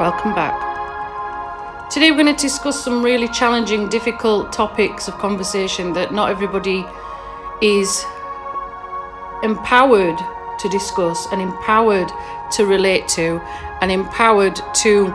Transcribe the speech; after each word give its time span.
welcome 0.00 0.34
back. 0.34 1.90
Today 1.90 2.10
we're 2.10 2.22
going 2.22 2.34
to 2.34 2.42
discuss 2.42 2.82
some 2.82 3.02
really 3.04 3.28
challenging, 3.28 3.86
difficult 3.90 4.50
topics 4.50 5.08
of 5.08 5.18
conversation 5.18 5.92
that 5.92 6.10
not 6.10 6.30
everybody 6.30 6.86
is 7.60 8.02
empowered 9.42 10.18
to 10.58 10.68
discuss 10.70 11.30
and 11.32 11.42
empowered 11.42 12.10
to 12.52 12.64
relate 12.64 13.08
to 13.08 13.42
and 13.82 13.92
empowered 13.92 14.58
to 14.76 15.12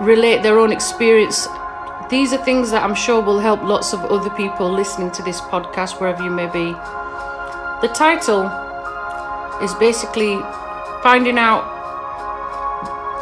relate 0.00 0.42
their 0.42 0.58
own 0.58 0.72
experience. 0.72 1.46
These 2.10 2.32
are 2.32 2.44
things 2.44 2.72
that 2.72 2.82
I'm 2.82 2.96
sure 2.96 3.22
will 3.22 3.38
help 3.38 3.62
lots 3.62 3.92
of 3.92 4.00
other 4.06 4.30
people 4.30 4.68
listening 4.68 5.12
to 5.12 5.22
this 5.22 5.40
podcast, 5.40 6.00
wherever 6.00 6.24
you 6.24 6.30
may 6.30 6.46
be. 6.46 6.72
The 7.86 7.92
title 7.94 8.50
is 9.62 9.72
basically 9.74 10.40
finding 11.04 11.38
out 11.38 11.75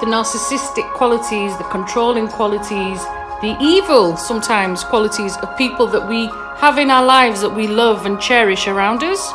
the 0.00 0.06
narcissistic 0.06 0.90
qualities, 0.94 1.56
the 1.58 1.64
controlling 1.64 2.28
qualities, 2.28 3.00
the 3.40 3.56
evil 3.60 4.16
sometimes 4.16 4.84
qualities 4.84 5.36
of 5.38 5.56
people 5.56 5.86
that 5.86 6.08
we 6.08 6.26
have 6.58 6.78
in 6.78 6.90
our 6.90 7.04
lives 7.04 7.40
that 7.40 7.54
we 7.54 7.66
love 7.66 8.06
and 8.06 8.20
cherish 8.20 8.66
around 8.66 9.02
us. 9.02 9.32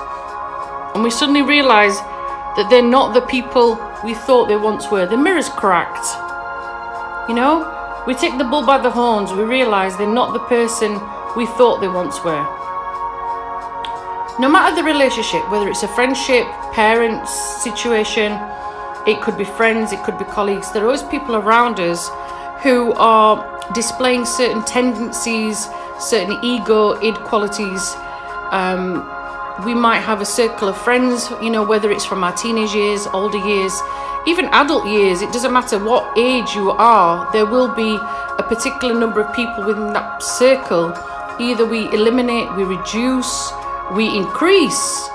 And 0.95 1.03
we 1.03 1.11
suddenly 1.11 1.41
realize 1.43 1.97
that 2.57 2.67
they're 2.69 2.81
not 2.81 3.13
the 3.13 3.21
people 3.21 3.79
we 4.03 4.13
thought 4.13 4.47
they 4.47 4.57
once 4.57 4.89
were. 4.91 5.05
The 5.05 5.17
mirror's 5.17 5.49
cracked. 5.49 6.07
You 7.29 7.35
know, 7.35 8.03
we 8.07 8.15
take 8.15 8.37
the 8.37 8.43
bull 8.43 8.65
by 8.65 8.79
the 8.79 8.89
horns, 8.89 9.31
we 9.31 9.43
realize 9.43 9.95
they're 9.97 10.07
not 10.07 10.33
the 10.33 10.39
person 10.39 10.99
we 11.35 11.45
thought 11.45 11.79
they 11.79 11.87
once 11.87 12.23
were. 12.23 12.43
No 14.39 14.49
matter 14.49 14.75
the 14.75 14.83
relationship, 14.83 15.47
whether 15.51 15.69
it's 15.69 15.83
a 15.83 15.87
friendship, 15.87 16.47
parents, 16.73 17.31
situation, 17.61 18.31
it 19.09 19.21
could 19.21 19.37
be 19.37 19.45
friends, 19.45 19.91
it 19.91 20.03
could 20.03 20.17
be 20.17 20.25
colleagues, 20.25 20.71
there 20.71 20.83
are 20.83 20.85
always 20.85 21.03
people 21.03 21.35
around 21.35 21.79
us 21.79 22.09
who 22.61 22.93
are 22.93 23.35
displaying 23.73 24.25
certain 24.25 24.63
tendencies, 24.63 25.67
certain 25.99 26.37
ego, 26.43 26.99
id 27.01 27.15
qualities. 27.25 27.95
Um, 28.51 29.07
we 29.65 29.73
might 29.73 29.99
have 29.99 30.21
a 30.21 30.25
circle 30.25 30.69
of 30.69 30.77
friends, 30.77 31.29
you 31.41 31.49
know, 31.49 31.63
whether 31.63 31.91
it's 31.91 32.05
from 32.05 32.23
our 32.23 32.33
teenage 32.33 32.73
years, 32.73 33.07
older 33.07 33.37
years, 33.37 33.73
even 34.27 34.45
adult 34.45 34.85
years, 34.85 35.21
it 35.21 35.31
doesn't 35.33 35.51
matter 35.51 35.83
what 35.83 36.17
age 36.17 36.53
you 36.53 36.71
are, 36.71 37.29
there 37.31 37.45
will 37.45 37.73
be 37.73 37.95
a 38.37 38.43
particular 38.43 38.93
number 38.93 39.21
of 39.21 39.33
people 39.33 39.63
within 39.65 39.91
that 39.93 40.21
circle. 40.21 40.93
Either 41.39 41.65
we 41.65 41.87
eliminate, 41.93 42.53
we 42.55 42.63
reduce, 42.63 43.51
we 43.93 44.15
increase. 44.15 45.09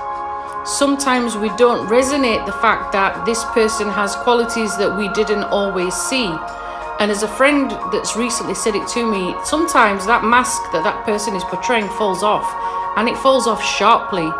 Sometimes 0.65 1.37
we 1.37 1.49
don't 1.57 1.87
resonate 1.87 2.45
the 2.47 2.51
fact 2.51 2.91
that 2.91 3.23
this 3.23 3.43
person 3.53 3.87
has 3.87 4.15
qualities 4.15 4.75
that 4.77 4.97
we 4.97 5.09
didn't 5.09 5.43
always 5.43 5.93
see. 5.93 6.25
And 6.99 7.11
as 7.11 7.21
a 7.21 7.27
friend 7.27 7.69
that's 7.91 8.15
recently 8.15 8.55
said 8.55 8.73
it 8.73 8.87
to 8.89 9.05
me, 9.05 9.35
sometimes 9.43 10.07
that 10.07 10.23
mask 10.23 10.59
that 10.71 10.83
that 10.83 11.05
person 11.05 11.35
is 11.35 11.43
portraying 11.43 11.87
falls 11.89 12.23
off 12.23 12.49
and 12.97 13.07
it 13.07 13.15
falls 13.17 13.45
off 13.45 13.63
sharply. 13.63 14.31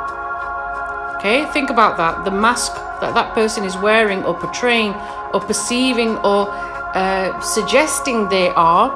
Okay, 1.17 1.45
think 1.53 1.69
about 1.69 1.97
that. 1.97 2.25
The 2.25 2.31
mask 2.31 2.73
that 3.01 3.13
that 3.13 3.35
person 3.35 3.63
is 3.63 3.77
wearing 3.77 4.23
or 4.23 4.33
portraying 4.33 4.95
or 5.31 5.41
perceiving 5.41 6.17
or 6.17 6.49
uh, 6.49 7.39
suggesting 7.41 8.29
they 8.29 8.49
are 8.49 8.89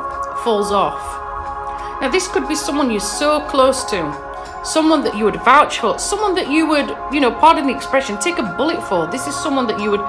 falls 0.43 0.71
off. 0.71 2.01
Now, 2.01 2.09
this 2.09 2.27
could 2.27 2.47
be 2.47 2.55
someone 2.55 2.89
you're 2.89 3.01
so 3.01 3.41
close 3.41 3.83
to, 3.91 4.28
someone 4.63 5.03
that 5.03 5.15
you 5.15 5.25
would 5.25 5.41
vouch 5.43 5.79
for, 5.79 5.97
someone 5.99 6.35
that 6.35 6.49
you 6.49 6.67
would, 6.67 6.95
you 7.11 7.19
know, 7.19 7.31
pardon 7.31 7.67
the 7.67 7.75
expression, 7.75 8.17
take 8.19 8.39
a 8.39 8.43
bullet 8.57 8.81
for. 8.87 9.07
This 9.07 9.27
is 9.27 9.35
someone 9.35 9.67
that 9.67 9.79
you 9.79 9.91
would 9.91 10.03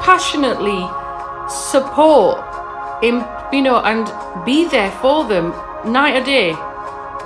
passionately 0.00 0.88
support, 1.48 2.44
in, 3.02 3.24
you 3.52 3.62
know, 3.62 3.80
and 3.84 4.06
be 4.44 4.68
there 4.68 4.90
for 5.02 5.24
them 5.26 5.50
night 5.84 6.16
or 6.16 6.24
day. 6.24 6.54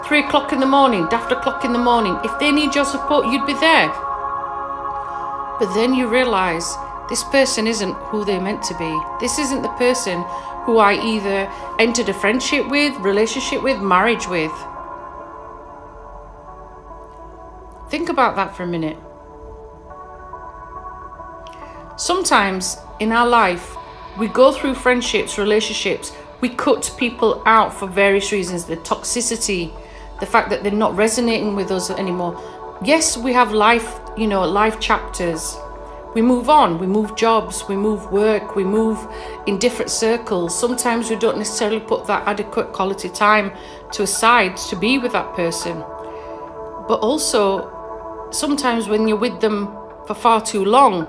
Three 0.06 0.20
o'clock 0.20 0.52
in 0.52 0.60
the 0.60 0.66
morning, 0.66 1.06
daft 1.08 1.32
o'clock 1.32 1.64
in 1.64 1.72
the 1.72 1.78
morning. 1.78 2.18
If 2.24 2.38
they 2.38 2.50
need 2.50 2.74
your 2.74 2.84
support, 2.84 3.26
you'd 3.26 3.46
be 3.46 3.54
there. 3.54 3.88
But 5.58 5.72
then 5.72 5.94
you 5.94 6.08
realize 6.08 6.76
this 7.08 7.24
person 7.24 7.66
isn't 7.66 7.94
who 8.10 8.24
they're 8.24 8.40
meant 8.40 8.62
to 8.64 8.76
be. 8.76 9.00
This 9.20 9.38
isn't 9.38 9.62
the 9.62 9.68
person 9.78 10.24
who 10.64 10.78
I 10.78 10.94
either 10.94 11.50
entered 11.78 12.08
a 12.08 12.14
friendship 12.14 12.68
with, 12.68 12.96
relationship 13.00 13.62
with, 13.62 13.80
marriage 13.80 14.26
with. 14.26 14.52
Think 17.94 18.08
about 18.08 18.34
that 18.34 18.56
for 18.56 18.64
a 18.64 18.66
minute. 18.66 18.96
Sometimes 21.96 22.76
in 22.98 23.12
our 23.12 23.24
life, 23.24 23.76
we 24.18 24.26
go 24.26 24.50
through 24.50 24.74
friendships, 24.74 25.38
relationships, 25.38 26.10
we 26.40 26.48
cut 26.48 26.92
people 26.98 27.40
out 27.46 27.72
for 27.72 27.86
various 27.86 28.32
reasons 28.32 28.64
the 28.64 28.78
toxicity, 28.78 29.72
the 30.18 30.26
fact 30.26 30.50
that 30.50 30.64
they're 30.64 30.72
not 30.72 30.96
resonating 30.96 31.54
with 31.54 31.70
us 31.70 31.88
anymore. 31.88 32.34
Yes, 32.84 33.16
we 33.16 33.32
have 33.32 33.52
life 33.52 34.00
you 34.16 34.26
know, 34.26 34.42
life 34.42 34.80
chapters. 34.80 35.56
We 36.16 36.20
move 36.20 36.50
on, 36.50 36.80
we 36.80 36.88
move 36.88 37.14
jobs, 37.14 37.68
we 37.68 37.76
move 37.76 38.10
work, 38.10 38.56
we 38.56 38.64
move 38.64 38.98
in 39.46 39.60
different 39.60 39.92
circles. 39.92 40.58
Sometimes 40.58 41.10
we 41.10 41.14
don't 41.14 41.38
necessarily 41.38 41.78
put 41.78 42.08
that 42.08 42.26
adequate 42.26 42.72
quality 42.72 43.08
time 43.08 43.52
to 43.92 44.02
aside 44.02 44.56
to 44.68 44.74
be 44.74 44.98
with 44.98 45.12
that 45.12 45.32
person. 45.36 45.84
But 46.88 46.98
also, 47.00 47.70
sometimes 48.34 48.88
when 48.88 49.06
you're 49.06 49.16
with 49.16 49.40
them 49.40 49.66
for 50.06 50.14
far 50.14 50.40
too 50.40 50.64
long, 50.64 51.06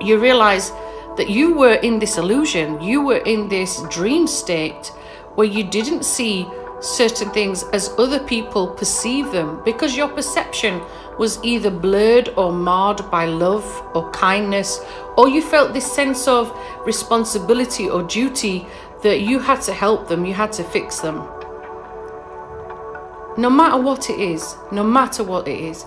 you 0.00 0.18
realize 0.18 0.70
that 1.16 1.30
you 1.30 1.54
were 1.54 1.74
in 1.74 1.98
this 1.98 2.18
illusion, 2.18 2.80
you 2.80 3.02
were 3.02 3.18
in 3.18 3.48
this 3.48 3.82
dream 3.90 4.26
state 4.26 4.92
where 5.34 5.46
you 5.46 5.64
didn't 5.64 6.04
see 6.04 6.46
certain 6.80 7.30
things 7.30 7.64
as 7.72 7.90
other 7.98 8.20
people 8.20 8.68
perceive 8.68 9.32
them 9.32 9.60
because 9.64 9.96
your 9.96 10.08
perception 10.08 10.80
was 11.18 11.42
either 11.42 11.70
blurred 11.70 12.28
or 12.36 12.52
marred 12.52 13.10
by 13.10 13.24
love 13.24 13.64
or 13.94 14.08
kindness, 14.12 14.80
or 15.16 15.28
you 15.28 15.42
felt 15.42 15.72
this 15.72 15.90
sense 15.90 16.28
of 16.28 16.56
responsibility 16.86 17.88
or 17.88 18.04
duty 18.04 18.64
that 19.02 19.22
you 19.22 19.40
had 19.40 19.60
to 19.62 19.72
help 19.72 20.08
them, 20.08 20.24
you 20.24 20.34
had 20.34 20.52
to 20.52 20.62
fix 20.62 21.00
them. 21.00 21.16
No 23.36 23.50
matter 23.50 23.80
what 23.80 24.10
it 24.10 24.20
is, 24.20 24.56
no 24.70 24.84
matter 24.84 25.24
what 25.24 25.48
it 25.48 25.58
is, 25.60 25.84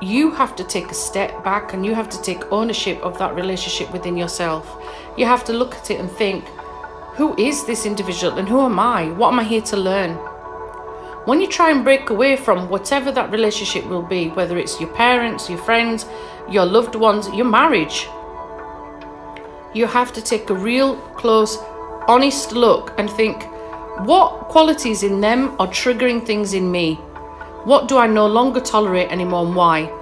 you 0.00 0.30
have 0.30 0.54
to 0.56 0.64
take 0.64 0.90
a 0.90 0.94
step 0.94 1.42
back 1.42 1.72
and 1.72 1.84
you 1.84 1.94
have 1.94 2.08
to 2.10 2.22
take 2.22 2.52
ownership 2.52 2.98
of 3.02 3.18
that 3.18 3.34
relationship 3.34 3.92
within 3.92 4.16
yourself. 4.16 4.80
You 5.16 5.26
have 5.26 5.44
to 5.44 5.52
look 5.52 5.74
at 5.74 5.90
it 5.90 5.98
and 5.98 6.10
think, 6.10 6.44
who 7.16 7.36
is 7.36 7.66
this 7.66 7.84
individual 7.84 8.38
and 8.38 8.48
who 8.48 8.60
am 8.60 8.78
I? 8.78 9.10
What 9.10 9.32
am 9.32 9.40
I 9.40 9.44
here 9.44 9.62
to 9.62 9.76
learn? 9.76 10.14
When 11.26 11.40
you 11.40 11.48
try 11.48 11.70
and 11.70 11.82
break 11.82 12.10
away 12.10 12.36
from 12.36 12.68
whatever 12.68 13.10
that 13.12 13.32
relationship 13.32 13.84
will 13.86 14.02
be, 14.02 14.28
whether 14.28 14.56
it's 14.56 14.80
your 14.80 14.90
parents, 14.94 15.50
your 15.50 15.58
friends, 15.58 16.06
your 16.48 16.64
loved 16.64 16.94
ones, 16.94 17.28
your 17.30 17.46
marriage, 17.46 18.08
you 19.74 19.86
have 19.86 20.12
to 20.12 20.22
take 20.22 20.48
a 20.48 20.54
real 20.54 20.96
close, 21.16 21.58
honest 22.06 22.52
look 22.52 22.94
and 22.98 23.10
think 23.10 23.42
what 24.06 24.48
qualities 24.48 25.02
in 25.02 25.20
them 25.20 25.56
are 25.58 25.66
triggering 25.66 26.24
things 26.24 26.54
in 26.54 26.70
me? 26.70 27.00
What 27.64 27.88
do 27.88 27.98
I 27.98 28.06
no 28.06 28.26
longer 28.26 28.60
tolerate 28.60 29.10
anymore 29.10 29.46
and 29.46 29.54
why? 29.54 29.92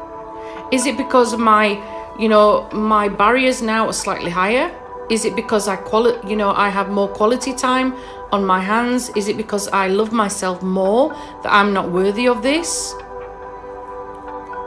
Is 0.72 0.86
it 0.86 0.96
because 0.96 1.36
my, 1.36 1.80
you 2.18 2.28
know, 2.28 2.68
my 2.72 3.08
barriers 3.08 3.62
now 3.62 3.86
are 3.86 3.92
slightly 3.92 4.30
higher? 4.30 4.70
Is 5.10 5.24
it 5.24 5.36
because 5.36 5.68
I 5.68 5.76
quali- 5.76 6.18
you 6.28 6.36
know, 6.36 6.50
I 6.50 6.68
have 6.68 6.90
more 6.90 7.08
quality 7.08 7.54
time 7.54 7.94
on 8.32 8.44
my 8.44 8.60
hands? 8.60 9.10
Is 9.10 9.28
it 9.28 9.36
because 9.36 9.68
I 9.68 9.88
love 9.88 10.12
myself 10.12 10.62
more 10.62 11.10
that 11.42 11.52
I'm 11.52 11.72
not 11.72 11.90
worthy 11.90 12.26
of 12.26 12.42
this? 12.42 12.94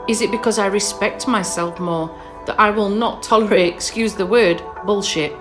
Is 0.08 0.22
it 0.22 0.30
because 0.30 0.58
I 0.58 0.66
respect 0.66 1.28
myself 1.28 1.78
more 1.78 2.10
that 2.46 2.58
I 2.58 2.70
will 2.70 2.88
not 2.88 3.22
tolerate, 3.22 3.74
excuse 3.74 4.14
the 4.14 4.26
word, 4.26 4.62
bullshit? 4.84 5.32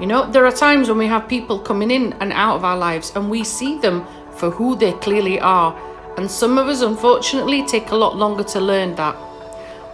You 0.00 0.06
know, 0.06 0.30
there 0.30 0.46
are 0.46 0.52
times 0.52 0.88
when 0.88 0.96
we 0.96 1.06
have 1.08 1.28
people 1.28 1.58
coming 1.58 1.90
in 1.90 2.14
and 2.20 2.32
out 2.32 2.56
of 2.56 2.64
our 2.64 2.76
lives 2.78 3.12
and 3.14 3.28
we 3.28 3.44
see 3.44 3.78
them 3.78 4.06
for 4.30 4.50
who 4.50 4.76
they 4.76 4.92
clearly 4.92 5.38
are. 5.40 5.76
And 6.16 6.30
some 6.30 6.58
of 6.58 6.66
us, 6.68 6.82
unfortunately, 6.82 7.64
take 7.66 7.90
a 7.90 7.96
lot 7.96 8.16
longer 8.16 8.44
to 8.44 8.60
learn 8.60 8.94
that. 8.96 9.16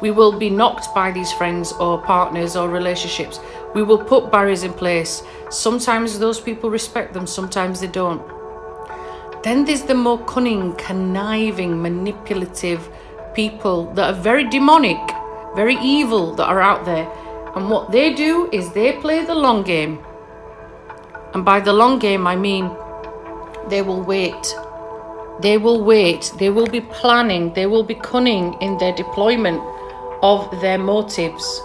We 0.01 0.11
will 0.11 0.39
be 0.39 0.51
knocked 0.51 0.95
by 0.95 1.11
these 1.11 1.33
friends 1.33 1.73
or 1.73 2.03
partners 2.03 2.57
or 2.57 2.69
relationships. 2.69 3.41
We 3.75 3.83
will 3.83 3.99
put 3.99 4.31
barriers 4.31 4.63
in 4.63 4.73
place. 4.73 5.23
Sometimes 5.51 6.19
those 6.19 6.41
people 6.41 6.71
respect 6.71 7.15
them, 7.15 7.27
sometimes 7.27 7.81
they 7.81 7.87
don't. 7.87 8.23
Then 9.43 9.65
there's 9.65 9.83
the 9.83 9.95
more 9.95 10.19
cunning, 10.25 10.75
conniving, 10.75 11.81
manipulative 11.81 12.89
people 13.35 13.93
that 13.95 14.15
are 14.15 14.21
very 14.21 14.49
demonic, 14.49 14.99
very 15.55 15.77
evil 15.77 16.35
that 16.35 16.49
are 16.49 16.61
out 16.61 16.85
there. 16.85 17.09
And 17.55 17.71
what 17.71 17.93
they 17.93 18.13
do 18.13 18.51
is 18.53 18.73
they 18.73 18.93
play 18.95 19.25
the 19.25 19.35
long 19.35 19.63
game. 19.63 19.99
And 21.33 21.45
by 21.45 21.61
the 21.61 21.73
long 21.73 21.99
game, 21.99 22.27
I 22.27 22.37
mean 22.37 22.71
they 23.69 23.83
will 23.83 24.03
wait. 24.03 24.55
They 25.41 25.59
will 25.59 25.85
wait. 25.85 26.33
They 26.39 26.51
will 26.51 26.67
be 26.67 26.81
planning. 26.81 27.53
They 27.55 27.67
will 27.67 27.85
be 27.85 27.95
cunning 27.95 28.55
in 28.61 28.79
their 28.79 28.95
deployment 28.95 29.61
of 30.23 30.51
their 30.61 30.79
motives. 30.79 31.63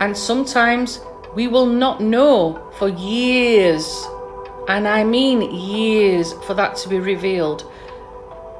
And 0.00 0.16
sometimes 0.16 1.00
We 1.36 1.48
will 1.48 1.66
not 1.66 2.00
know 2.00 2.58
for 2.78 2.88
years, 2.88 4.08
and 4.68 4.88
I 4.88 5.04
mean 5.04 5.42
years, 5.54 6.32
for 6.46 6.54
that 6.54 6.76
to 6.76 6.88
be 6.88 6.98
revealed. 6.98 7.60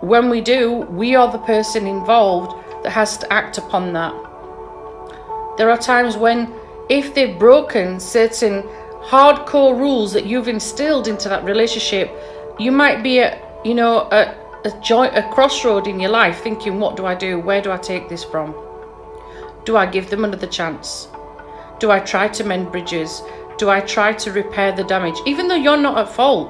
When 0.02 0.28
we 0.28 0.42
do, 0.42 0.72
we 0.90 1.14
are 1.14 1.32
the 1.32 1.38
person 1.38 1.86
involved 1.86 2.54
that 2.84 2.90
has 2.90 3.16
to 3.16 3.32
act 3.32 3.56
upon 3.56 3.94
that. 3.94 4.12
There 5.56 5.70
are 5.70 5.78
times 5.78 6.18
when, 6.18 6.52
if 6.90 7.14
they've 7.14 7.38
broken 7.38 7.98
certain 7.98 8.62
hardcore 9.00 9.74
rules 9.74 10.12
that 10.12 10.26
you've 10.26 10.48
instilled 10.48 11.08
into 11.08 11.30
that 11.30 11.44
relationship, 11.44 12.10
you 12.58 12.72
might 12.72 13.02
be 13.02 13.20
at, 13.20 13.42
you 13.66 13.74
know, 13.74 14.08
a, 14.12 14.32
a 14.64 15.18
a 15.20 15.32
crossroad 15.34 15.88
in 15.88 15.98
your 15.98 16.10
life, 16.10 16.40
thinking, 16.42 16.78
"What 16.78 16.96
do 16.96 17.04
I 17.04 17.14
do? 17.16 17.40
Where 17.40 17.60
do 17.60 17.72
I 17.72 17.76
take 17.76 18.08
this 18.08 18.22
from? 18.22 18.54
Do 19.64 19.76
I 19.76 19.86
give 19.86 20.08
them 20.08 20.24
another 20.24 20.46
chance? 20.46 21.08
Do 21.80 21.90
I 21.90 21.98
try 21.98 22.28
to 22.28 22.44
mend 22.44 22.70
bridges? 22.70 23.22
Do 23.58 23.68
I 23.68 23.80
try 23.80 24.12
to 24.12 24.30
repair 24.30 24.70
the 24.70 24.84
damage? 24.84 25.18
Even 25.26 25.48
though 25.48 25.62
you're 25.64 25.76
not 25.88 25.98
at 25.98 26.14
fault, 26.14 26.48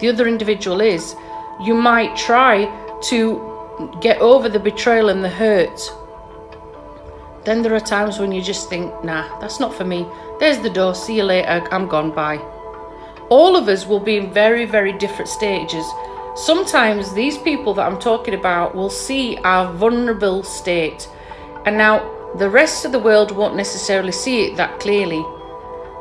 the 0.00 0.08
other 0.08 0.26
individual 0.26 0.80
is. 0.80 1.14
You 1.60 1.74
might 1.74 2.16
try 2.16 2.64
to 3.10 3.20
get 4.00 4.18
over 4.20 4.48
the 4.48 4.58
betrayal 4.58 5.10
and 5.10 5.22
the 5.22 5.28
hurt. 5.28 5.78
Then 7.44 7.60
there 7.62 7.74
are 7.74 7.80
times 7.80 8.18
when 8.18 8.32
you 8.32 8.40
just 8.40 8.70
think, 8.70 9.04
nah, 9.04 9.38
that's 9.40 9.60
not 9.60 9.74
for 9.74 9.84
me. 9.84 10.06
There's 10.38 10.58
the 10.60 10.70
door, 10.70 10.94
see 10.94 11.16
you 11.16 11.24
later, 11.24 11.66
I'm 11.70 11.86
gone, 11.86 12.14
bye. 12.14 12.38
All 13.28 13.56
of 13.56 13.68
us 13.68 13.86
will 13.86 14.00
be 14.00 14.16
in 14.16 14.32
very, 14.32 14.64
very 14.64 14.92
different 14.92 15.28
stages. 15.28 15.86
Sometimes 16.36 17.12
these 17.12 17.36
people 17.36 17.74
that 17.74 17.86
I'm 17.86 17.98
talking 17.98 18.34
about 18.34 18.74
will 18.74 18.90
see 18.90 19.36
our 19.38 19.72
vulnerable 19.72 20.44
state. 20.44 21.08
And 21.66 21.76
now 21.76 21.98
the 22.38 22.48
rest 22.48 22.84
of 22.84 22.92
the 22.92 23.00
world 23.00 23.32
won't 23.32 23.56
necessarily 23.56 24.12
see 24.12 24.44
it 24.44 24.56
that 24.56 24.78
clearly. 24.78 25.24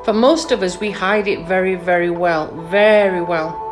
For 0.06 0.14
most 0.14 0.52
of 0.52 0.62
us, 0.62 0.80
we 0.80 0.92
hide 0.92 1.28
it 1.28 1.48
very, 1.48 1.76
very 1.76 2.12
well, 2.12 2.56
very 2.70 3.22
well. 3.22 3.66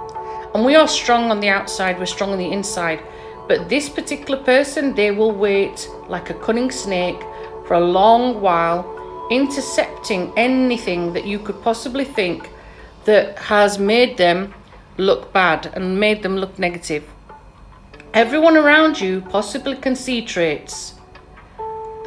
And 0.56 0.66
we 0.66 0.76
are 0.76 0.88
strong 0.88 1.30
on 1.30 1.40
the 1.40 1.50
outside, 1.50 2.00
we're 2.00 2.08
strong 2.08 2.32
on 2.32 2.40
the 2.40 2.52
inside. 2.52 3.02
But 3.48 3.70
this 3.70 3.88
particular 3.88 4.44
person, 4.44 4.96
they 4.96 5.12
will 5.12 5.32
wait 5.32 5.88
like 6.08 6.32
a 6.32 6.34
cunning 6.34 6.72
snake 6.72 7.22
for 7.68 7.76
a 7.76 7.80
long 7.80 8.42
while, 8.42 9.28
intercepting 9.30 10.34
anything 10.36 11.14
that 11.14 11.26
you 11.26 11.38
could 11.38 11.62
possibly 11.62 12.04
think 12.04 12.50
that 13.06 13.38
has 13.38 13.78
made 13.78 14.18
them 14.18 14.54
look 14.98 15.32
bad 15.34 15.72
and 15.74 16.00
made 16.00 16.24
them 16.24 16.38
look 16.38 16.58
negative. 16.60 17.04
Everyone 18.14 18.58
around 18.58 19.00
you 19.00 19.22
possibly 19.22 19.76
can 19.76 19.96
see 19.96 20.22
traits 20.22 20.96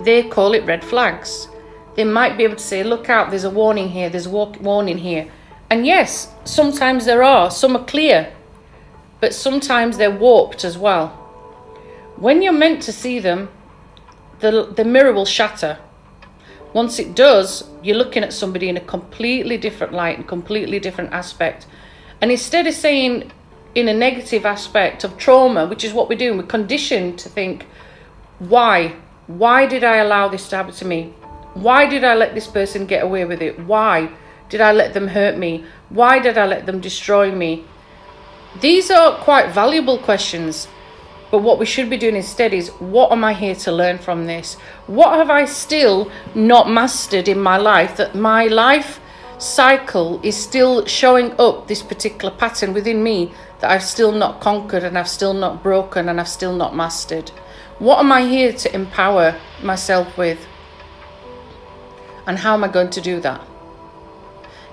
they 0.04 0.22
call 0.22 0.54
it 0.54 0.64
red 0.64 0.84
flags. 0.84 1.48
They 1.94 2.04
might 2.04 2.36
be 2.36 2.44
able 2.44 2.56
to 2.56 2.62
say, 2.62 2.82
look 2.82 3.10
out, 3.10 3.30
there's 3.30 3.44
a 3.44 3.50
warning 3.50 3.90
here, 3.90 4.08
there's 4.08 4.26
a 4.26 4.30
warning 4.30 4.98
here. 4.98 5.30
And 5.68 5.86
yes, 5.86 6.32
sometimes 6.44 7.04
there 7.04 7.22
are, 7.22 7.50
some 7.50 7.76
are 7.76 7.84
clear, 7.84 8.32
but 9.20 9.34
sometimes 9.34 9.98
they're 9.98 10.10
warped 10.10 10.64
as 10.64 10.78
well. 10.78 11.08
When 12.16 12.42
you're 12.42 12.52
meant 12.52 12.82
to 12.82 12.92
see 12.92 13.18
them, 13.18 13.50
the, 14.40 14.72
the 14.74 14.84
mirror 14.84 15.12
will 15.12 15.26
shatter. 15.26 15.78
Once 16.72 16.98
it 16.98 17.14
does, 17.14 17.68
you're 17.82 17.96
looking 17.96 18.22
at 18.22 18.32
somebody 18.32 18.68
in 18.68 18.76
a 18.76 18.80
completely 18.80 19.56
different 19.56 19.92
light 19.92 20.16
and 20.16 20.26
completely 20.26 20.78
different 20.78 21.12
aspect. 21.12 21.66
And 22.20 22.30
instead 22.30 22.66
of 22.66 22.74
saying 22.74 23.32
in 23.74 23.88
a 23.88 23.94
negative 23.94 24.44
aspect 24.44 25.04
of 25.04 25.16
trauma, 25.16 25.66
which 25.66 25.84
is 25.84 25.92
what 25.92 26.08
we're 26.08 26.18
doing, 26.18 26.36
we're 26.36 26.44
conditioned 26.44 27.18
to 27.20 27.28
think, 27.28 27.66
why? 28.38 28.96
Why 29.26 29.66
did 29.66 29.84
I 29.84 29.96
allow 29.96 30.28
this 30.28 30.48
to 30.48 30.56
happen 30.56 30.74
to 30.74 30.84
me? 30.84 31.14
Why 31.54 31.86
did 31.86 32.04
I 32.04 32.14
let 32.14 32.34
this 32.34 32.46
person 32.46 32.86
get 32.86 33.02
away 33.02 33.24
with 33.24 33.42
it? 33.42 33.58
Why 33.60 34.10
did 34.48 34.60
I 34.60 34.72
let 34.72 34.94
them 34.94 35.08
hurt 35.08 35.38
me? 35.38 35.64
Why 35.88 36.18
did 36.18 36.36
I 36.36 36.46
let 36.46 36.66
them 36.66 36.80
destroy 36.80 37.30
me? 37.30 37.64
These 38.60 38.90
are 38.90 39.16
quite 39.18 39.52
valuable 39.52 39.98
questions, 39.98 40.66
but 41.30 41.38
what 41.38 41.58
we 41.58 41.66
should 41.66 41.88
be 41.88 41.96
doing 41.96 42.16
instead 42.16 42.52
is 42.52 42.70
what 42.80 43.12
am 43.12 43.24
I 43.24 43.32
here 43.32 43.54
to 43.54 43.72
learn 43.72 43.98
from 43.98 44.26
this? 44.26 44.54
What 44.88 45.16
have 45.16 45.30
I 45.30 45.44
still 45.44 46.10
not 46.34 46.68
mastered 46.68 47.28
in 47.28 47.38
my 47.38 47.56
life 47.56 47.96
that 47.96 48.16
my 48.16 48.46
life 48.46 49.00
cycle 49.42 50.20
is 50.22 50.36
still 50.36 50.84
showing 50.86 51.38
up 51.40 51.66
this 51.66 51.82
particular 51.82 52.34
pattern 52.34 52.74
within 52.74 53.02
me 53.02 53.32
that 53.60 53.70
I've 53.70 53.82
still 53.82 54.12
not 54.12 54.40
conquered 54.40 54.84
and 54.84 54.98
I've 54.98 55.08
still 55.08 55.34
not 55.34 55.62
broken 55.62 56.08
and 56.08 56.20
I've 56.20 56.28
still 56.28 56.54
not 56.54 56.74
mastered? 56.74 57.30
What 57.78 57.98
am 57.98 58.12
I 58.12 58.26
here 58.26 58.52
to 58.52 58.74
empower 58.74 59.36
myself 59.62 60.18
with? 60.18 60.46
And 62.26 62.38
how 62.38 62.54
am 62.54 62.64
I 62.64 62.68
going 62.68 62.90
to 62.90 63.00
do 63.00 63.20
that? 63.20 63.40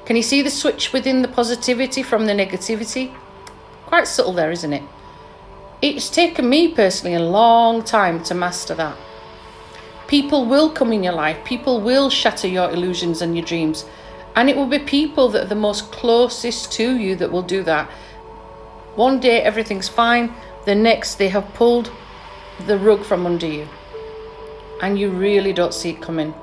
Can 0.05 0.15
you 0.15 0.23
see 0.23 0.41
the 0.41 0.49
switch 0.49 0.93
within 0.93 1.21
the 1.21 1.27
positivity 1.27 2.03
from 2.03 2.25
the 2.27 2.33
negativity? 2.33 3.13
Quite 3.85 4.07
subtle 4.07 4.33
there, 4.33 4.51
isn't 4.51 4.73
it? 4.73 4.83
It's 5.81 6.09
taken 6.09 6.49
me 6.49 6.73
personally 6.73 7.15
a 7.15 7.19
long 7.19 7.83
time 7.83 8.23
to 8.23 8.33
master 8.33 8.73
that. 8.75 8.97
People 10.07 10.45
will 10.45 10.69
come 10.69 10.93
in 10.93 11.03
your 11.03 11.13
life, 11.13 11.43
people 11.43 11.81
will 11.81 12.09
shatter 12.09 12.47
your 12.47 12.69
illusions 12.71 13.21
and 13.21 13.35
your 13.35 13.45
dreams, 13.45 13.85
and 14.37 14.51
it 14.51 14.55
will 14.55 14.67
be 14.67 14.77
people 14.77 15.29
that 15.29 15.45
are 15.45 15.47
the 15.47 15.55
most 15.55 15.91
closest 15.91 16.71
to 16.71 16.95
you 16.95 17.15
that 17.15 17.31
will 17.31 17.41
do 17.41 17.63
that. 17.63 17.89
One 18.95 19.19
day 19.19 19.41
everything's 19.41 19.89
fine, 19.89 20.31
the 20.65 20.75
next 20.75 21.15
they 21.15 21.29
have 21.29 21.51
pulled 21.55 21.91
the 22.67 22.77
rug 22.77 23.03
from 23.03 23.25
under 23.25 23.47
you 23.47 23.67
and 24.83 24.99
you 24.99 25.09
really 25.09 25.53
don't 25.53 25.73
see 25.73 25.89
it 25.89 26.03
coming. 26.03 26.35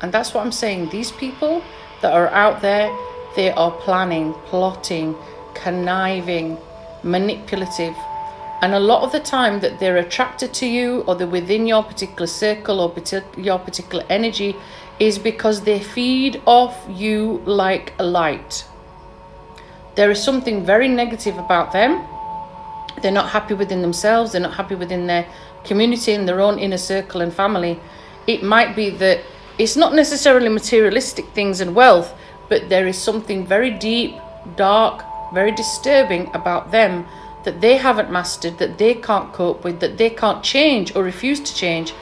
And 0.00 0.10
that's 0.10 0.34
what 0.34 0.44
I'm 0.44 0.50
saying. 0.50 0.88
These 0.90 1.12
people 1.12 1.62
that 2.00 2.12
are 2.12 2.28
out 2.30 2.60
there, 2.60 2.90
they 3.36 3.52
are 3.52 3.70
planning, 3.70 4.34
plotting, 4.46 5.14
conniving, 5.54 6.58
manipulative. 7.04 7.94
And 8.62 8.74
a 8.74 8.80
lot 8.80 9.04
of 9.04 9.12
the 9.12 9.20
time 9.20 9.60
that 9.60 9.78
they're 9.78 9.98
attracted 9.98 10.52
to 10.54 10.66
you 10.66 11.02
or 11.02 11.14
they're 11.14 11.28
within 11.28 11.68
your 11.68 11.84
particular 11.84 12.26
circle 12.26 12.80
or 12.80 12.92
your 13.36 13.60
particular 13.60 14.04
energy 14.10 14.56
is 15.02 15.18
because 15.18 15.62
they 15.62 15.80
feed 15.80 16.40
off 16.46 16.76
you 16.88 17.42
like 17.44 17.92
a 17.98 18.04
light. 18.04 18.64
There 19.96 20.10
is 20.10 20.22
something 20.22 20.64
very 20.64 20.88
negative 20.88 21.36
about 21.38 21.72
them 21.72 21.92
they're 23.00 23.12
not 23.12 23.30
happy 23.30 23.54
within 23.54 23.82
themselves, 23.82 24.32
they're 24.32 24.40
not 24.40 24.54
happy 24.54 24.74
within 24.74 25.06
their 25.06 25.26
community 25.64 26.12
and 26.12 26.28
their 26.28 26.40
own 26.40 26.58
inner 26.58 26.78
circle 26.78 27.20
and 27.20 27.32
family. 27.32 27.80
It 28.26 28.42
might 28.42 28.76
be 28.76 28.90
that 28.90 29.20
it's 29.58 29.76
not 29.76 29.94
necessarily 29.94 30.48
materialistic 30.48 31.26
things 31.28 31.60
and 31.60 31.74
wealth, 31.74 32.14
but 32.48 32.68
there 32.68 32.86
is 32.86 32.98
something 32.98 33.46
very 33.46 33.70
deep, 33.70 34.14
dark, 34.56 35.04
very 35.32 35.52
disturbing 35.52 36.30
about 36.34 36.70
them 36.70 37.06
that 37.44 37.60
they 37.60 37.76
haven't 37.76 38.10
mastered, 38.10 38.58
that 38.58 38.78
they 38.78 38.94
can't 38.94 39.32
cope 39.32 39.64
with, 39.64 39.80
that 39.80 39.98
they 39.98 40.10
can't 40.10 40.44
change 40.44 40.94
or 40.94 41.02
refuse 41.02 41.40
to 41.40 41.54
change. 41.54 41.92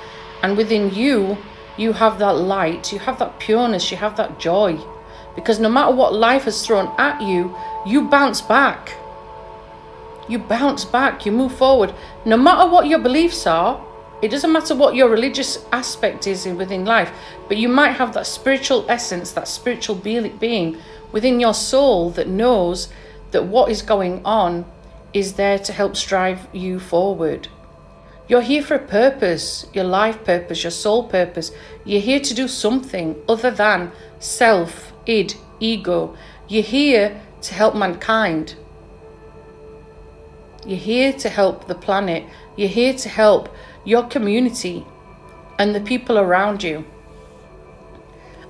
And 0.42 0.56
within 0.56 0.92
you, 0.92 1.38
you 1.80 1.94
have 1.94 2.18
that 2.18 2.36
light, 2.36 2.92
you 2.92 2.98
have 3.00 3.18
that 3.18 3.40
pureness, 3.40 3.90
you 3.90 3.96
have 3.96 4.16
that 4.16 4.38
joy. 4.38 4.78
Because 5.34 5.58
no 5.58 5.68
matter 5.68 5.94
what 5.94 6.12
life 6.14 6.44
has 6.44 6.64
thrown 6.66 6.92
at 6.98 7.22
you, 7.22 7.56
you 7.86 8.08
bounce 8.08 8.40
back 8.40 8.94
you 10.30 10.38
bounce 10.38 10.84
back, 10.84 11.26
you 11.26 11.32
move 11.32 11.54
forward. 11.54 11.92
No 12.24 12.36
matter 12.36 12.70
what 12.70 12.86
your 12.86 13.00
beliefs 13.00 13.46
are, 13.46 13.84
it 14.22 14.30
doesn't 14.30 14.52
matter 14.52 14.74
what 14.74 14.94
your 14.94 15.08
religious 15.08 15.64
aspect 15.72 16.26
is 16.26 16.46
within 16.46 16.84
life, 16.84 17.10
but 17.48 17.56
you 17.56 17.68
might 17.68 17.92
have 17.92 18.14
that 18.14 18.26
spiritual 18.26 18.86
essence, 18.88 19.32
that 19.32 19.48
spiritual 19.48 19.96
being 19.96 20.78
within 21.10 21.40
your 21.40 21.54
soul 21.54 22.10
that 22.10 22.28
knows 22.28 22.88
that 23.32 23.46
what 23.46 23.70
is 23.70 23.82
going 23.82 24.24
on 24.24 24.64
is 25.12 25.34
there 25.34 25.58
to 25.58 25.72
help 25.72 25.96
strive 25.96 26.46
you 26.52 26.78
forward. 26.78 27.48
You're 28.30 28.42
here 28.42 28.62
for 28.62 28.76
a 28.76 28.86
purpose, 28.86 29.66
your 29.72 29.82
life 29.82 30.22
purpose, 30.22 30.62
your 30.62 30.70
soul 30.70 31.08
purpose. 31.08 31.50
You're 31.84 32.00
here 32.00 32.20
to 32.20 32.32
do 32.32 32.46
something 32.46 33.16
other 33.28 33.50
than 33.50 33.90
self, 34.20 34.92
id, 35.04 35.34
ego. 35.58 36.16
You're 36.46 36.62
here 36.62 37.20
to 37.42 37.54
help 37.54 37.74
mankind. 37.74 38.54
You're 40.64 40.78
here 40.78 41.12
to 41.14 41.28
help 41.28 41.66
the 41.66 41.74
planet. 41.74 42.24
You're 42.54 42.68
here 42.68 42.94
to 42.94 43.08
help 43.08 43.52
your 43.84 44.04
community 44.04 44.86
and 45.58 45.74
the 45.74 45.80
people 45.80 46.16
around 46.16 46.62
you. 46.62 46.84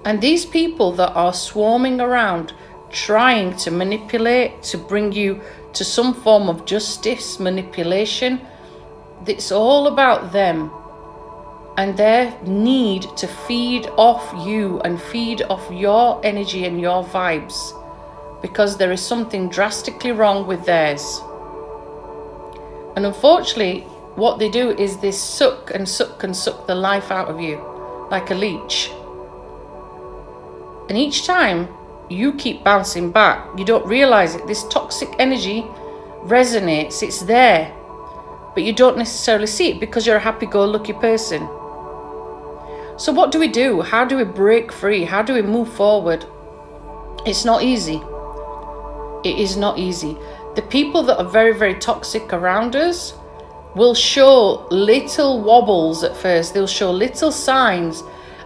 And 0.04 0.20
these 0.20 0.44
people 0.44 0.92
that 0.92 1.14
are 1.14 1.32
swarming 1.32 2.02
around 2.02 2.52
trying 2.90 3.56
to 3.56 3.70
manipulate, 3.70 4.62
to 4.64 4.76
bring 4.76 5.12
you 5.12 5.40
to 5.72 5.84
some 5.86 6.12
form 6.12 6.50
of 6.50 6.66
justice, 6.66 7.40
manipulation, 7.40 8.42
it's 9.26 9.52
all 9.52 9.86
about 9.86 10.32
them 10.32 10.70
and 11.76 11.96
their 11.96 12.38
need 12.42 13.02
to 13.16 13.26
feed 13.26 13.86
off 13.96 14.46
you 14.46 14.80
and 14.80 15.00
feed 15.00 15.42
off 15.42 15.70
your 15.70 16.20
energy 16.24 16.64
and 16.64 16.80
your 16.80 17.04
vibes 17.04 17.76
because 18.42 18.76
there 18.76 18.92
is 18.92 19.02
something 19.02 19.48
drastically 19.48 20.12
wrong 20.12 20.46
with 20.46 20.64
theirs. 20.64 21.20
And 22.96 23.06
unfortunately, 23.06 23.80
what 24.16 24.38
they 24.38 24.50
do 24.50 24.70
is 24.70 24.98
they 24.98 25.12
suck 25.12 25.70
and 25.74 25.88
suck 25.88 26.22
and 26.24 26.36
suck 26.36 26.66
the 26.66 26.74
life 26.74 27.10
out 27.10 27.28
of 27.28 27.40
you 27.40 27.56
like 28.10 28.30
a 28.30 28.34
leech. 28.34 28.90
And 30.88 30.98
each 30.98 31.24
time 31.24 31.68
you 32.08 32.32
keep 32.34 32.64
bouncing 32.64 33.12
back, 33.12 33.46
you 33.56 33.64
don't 33.64 33.86
realize 33.86 34.34
it. 34.34 34.46
This 34.46 34.66
toxic 34.68 35.08
energy 35.18 35.62
resonates, 36.24 37.02
it's 37.02 37.22
there, 37.22 37.72
but 38.54 38.62
you 38.62 38.72
don't 38.72 38.98
necessarily 38.98 39.46
see 39.46 39.68
it 39.70 39.80
because 39.80 40.06
you're 40.06 40.16
a 40.16 40.20
happy 40.20 40.46
go 40.46 40.64
lucky 40.64 40.92
person. 40.92 41.46
So, 42.98 43.12
what 43.12 43.32
do 43.32 43.38
we 43.38 43.48
do? 43.48 43.80
How 43.80 44.04
do 44.04 44.16
we 44.16 44.24
break 44.24 44.70
free? 44.72 45.04
How 45.04 45.22
do 45.22 45.34
we 45.34 45.42
move 45.42 45.72
forward? 45.72 46.26
It's 47.24 47.44
not 47.44 47.62
easy. 47.62 48.00
It 49.24 49.38
is 49.38 49.56
not 49.56 49.78
easy. 49.78 50.16
The 50.54 50.62
people 50.62 51.02
that 51.04 51.18
are 51.18 51.28
very, 51.28 51.54
very 51.54 51.74
toxic 51.74 52.32
around 52.32 52.76
us 52.76 53.14
will 53.74 53.94
show 53.94 54.66
little 54.70 55.40
wobbles 55.40 56.02
at 56.02 56.16
first, 56.16 56.54
they'll 56.54 56.66
show 56.66 56.90
little 56.90 57.30
signs, 57.30 58.02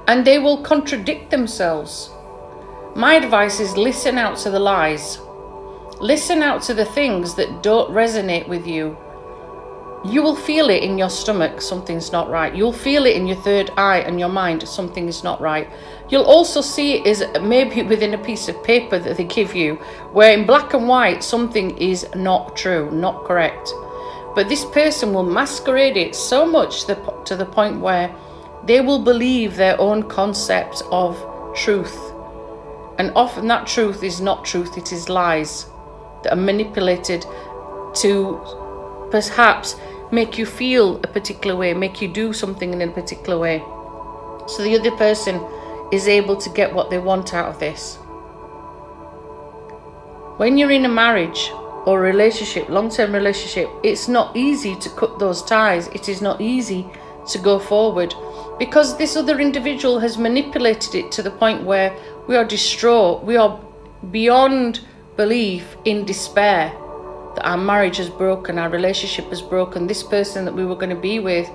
and 0.07 0.25
they 0.25 0.39
will 0.39 0.59
contradict 0.59 1.31
themselves. 1.31 2.11
My 2.95 3.15
advice 3.15 3.59
is 3.59 3.77
listen 3.77 4.19
out 4.19 4.37
to 4.39 4.51
the 4.51 4.61
lies. 4.61 5.19
Listen 6.01 6.43
out 6.43 6.63
to 6.63 6.75
the 6.75 6.85
things 6.85 7.35
that 7.37 7.63
don't 7.63 7.91
resonate 7.91 8.47
with 8.47 8.67
you. 8.67 8.97
You 10.05 10.23
will 10.23 10.37
feel 10.37 10.69
it 10.69 10.83
in 10.83 10.99
your 10.99 11.09
stomach, 11.09 11.63
something's 11.63 12.13
not 12.13 12.29
right. 12.29 12.55
You'll 12.55 12.75
feel 12.75 13.07
it 13.07 13.17
in 13.17 13.27
your 13.27 13.39
third 13.39 13.71
eye 13.79 14.01
and 14.01 14.21
your 14.21 14.29
mind, 14.29 14.69
something 14.69 15.09
is 15.09 15.25
not 15.25 15.41
right. 15.41 15.67
You'll 16.11 16.25
also 16.25 16.61
see 16.61 16.99
it 16.99 17.07
as 17.07 17.43
maybe 17.43 17.83
within 17.83 18.13
a 18.13 18.19
piece 18.19 18.47
of 18.49 18.63
paper 18.63 18.99
that 18.99 19.17
they 19.17 19.25
give 19.25 19.55
you, 19.55 19.77
where 20.13 20.37
in 20.37 20.45
black 20.45 20.75
and 20.75 20.87
white 20.87 21.25
something 21.25 21.79
is 21.79 22.07
not 22.15 22.55
true, 22.55 22.91
not 22.91 23.25
correct. 23.25 23.73
But 24.35 24.51
this 24.51 24.67
person 24.67 25.15
will 25.15 25.23
masquerade 25.23 25.97
it 25.97 26.15
so 26.15 26.45
much 26.45 26.85
to 26.85 27.37
the 27.37 27.47
point 27.47 27.81
where 27.81 28.15
they 28.65 28.83
will 28.83 28.99
believe 28.99 29.57
their 29.57 29.81
own 29.81 30.03
concept 30.03 30.83
of 30.91 31.17
truth. 31.57 31.99
And 32.99 33.11
often 33.17 33.49
that 33.49 33.67
truth 33.67 34.03
is 34.03 34.21
not 34.21 34.45
truth, 34.45 34.77
it 34.77 34.93
is 34.93 35.09
lies 35.09 35.65
that 36.25 36.33
are 36.35 36.37
manipulated 36.37 37.25
to 38.03 38.41
perhaps 39.11 39.77
make 40.15 40.39
you 40.39 40.47
feel 40.47 40.97
a 40.99 41.09
particular 41.09 41.57
way, 41.57 41.75
make 41.75 42.01
you 42.01 42.09
do 42.09 42.33
something 42.33 42.73
in 42.73 42.81
a 42.83 42.89
particular 42.89 43.39
way. 43.39 43.59
So 44.47 44.63
the 44.63 44.79
other 44.79 44.93
person 44.93 45.41
is 45.93 46.07
able 46.09 46.37
to 46.37 46.51
get 46.51 46.75
what 46.75 46.91
they 46.91 46.99
want 46.99 47.35
out 47.35 47.49
of 47.49 47.59
this. 47.59 47.97
When 50.37 50.59
you're 50.59 50.71
in 50.71 50.85
a 50.85 50.89
marriage 50.89 51.51
or 51.87 52.01
relationship, 52.01 52.69
long 52.69 52.91
term 52.91 53.13
relationship, 53.13 53.69
it's 53.83 54.09
not 54.09 54.37
easy 54.37 54.75
to 54.77 54.89
cut 54.91 55.19
those 55.19 55.43
ties. 55.43 55.89
It 55.89 56.09
is 56.09 56.21
not 56.21 56.41
easy 56.41 56.87
to 57.29 57.39
go 57.39 57.59
forward 57.59 58.15
because 58.59 58.99
this 58.99 59.17
other 59.17 59.41
individual 59.41 59.99
has 60.01 60.19
manipulated 60.19 60.95
it 60.95 61.13
to 61.13 61.23
the 61.23 61.31
point 61.31 61.65
where 61.65 61.97
we 62.29 62.37
are 62.37 62.45
distraught, 62.45 63.25
we 63.25 63.37
are 63.37 63.61
beyond 64.11 64.81
belief 65.17 65.77
in 65.85 66.05
despair 66.05 66.73
that 67.35 67.47
our 67.47 67.57
marriage 67.57 67.97
has 67.97 68.09
broken, 68.09 68.59
our 68.59 68.69
relationship 68.69 69.27
has 69.27 69.43
broken, 69.43 69.87
this 69.87 70.03
person 70.03 70.45
that 70.45 70.55
we 70.55 70.65
were 70.65 70.77
going 70.77 70.95
to 70.95 71.01
be 71.01 71.19
with 71.19 71.49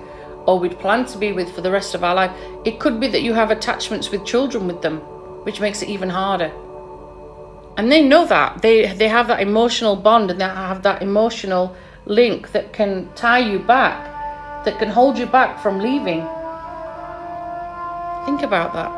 or 0.46 0.58
we'd 0.58 0.78
planned 0.78 1.08
to 1.08 1.18
be 1.18 1.32
with 1.32 1.54
for 1.54 1.60
the 1.60 1.70
rest 1.70 1.94
of 1.94 2.02
our 2.02 2.14
life. 2.14 2.30
It 2.64 2.80
could 2.80 2.98
be 3.00 3.08
that 3.08 3.22
you 3.22 3.34
have 3.34 3.50
attachments 3.50 4.10
with 4.10 4.24
children 4.24 4.66
with 4.66 4.82
them, 4.82 4.98
which 5.44 5.60
makes 5.60 5.82
it 5.82 5.88
even 5.88 6.08
harder. 6.08 6.50
And 7.76 7.90
they 7.90 8.02
know 8.02 8.26
that. 8.26 8.62
They 8.62 8.92
they 8.94 9.08
have 9.08 9.28
that 9.28 9.40
emotional 9.40 9.96
bond 9.96 10.30
and 10.30 10.40
they 10.40 10.44
have 10.44 10.82
that 10.82 11.02
emotional 11.02 11.74
link 12.04 12.52
that 12.52 12.72
can 12.72 13.08
tie 13.14 13.38
you 13.38 13.58
back, 13.58 14.64
that 14.64 14.78
can 14.78 14.88
hold 14.88 15.18
you 15.18 15.26
back 15.26 15.62
from 15.62 15.78
leaving. 15.78 16.20
Think 18.26 18.42
about 18.42 18.72
that. 18.74 18.92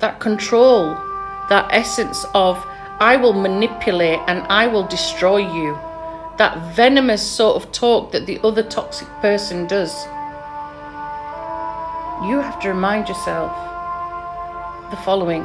That 0.00 0.20
control, 0.20 0.94
that 1.48 1.68
essence 1.70 2.24
of 2.34 2.64
I 3.02 3.16
will 3.16 3.32
manipulate 3.32 4.20
and 4.28 4.42
I 4.42 4.68
will 4.68 4.86
destroy 4.86 5.38
you. 5.38 5.76
That 6.36 6.56
venomous 6.76 7.20
sort 7.20 7.56
of 7.56 7.72
talk 7.72 8.12
that 8.12 8.26
the 8.26 8.38
other 8.44 8.62
toxic 8.62 9.08
person 9.20 9.66
does. 9.66 9.92
You 12.28 12.38
have 12.38 12.60
to 12.60 12.68
remind 12.68 13.08
yourself 13.08 13.50
the 14.92 14.96
following 14.98 15.42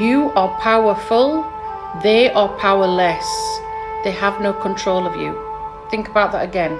You 0.00 0.32
are 0.36 0.58
powerful, 0.58 1.44
they 2.02 2.32
are 2.32 2.48
powerless. 2.56 3.28
They 4.04 4.12
have 4.12 4.40
no 4.40 4.54
control 4.54 5.06
of 5.06 5.16
you. 5.16 5.38
Think 5.90 6.08
about 6.08 6.32
that 6.32 6.44
again. 6.48 6.72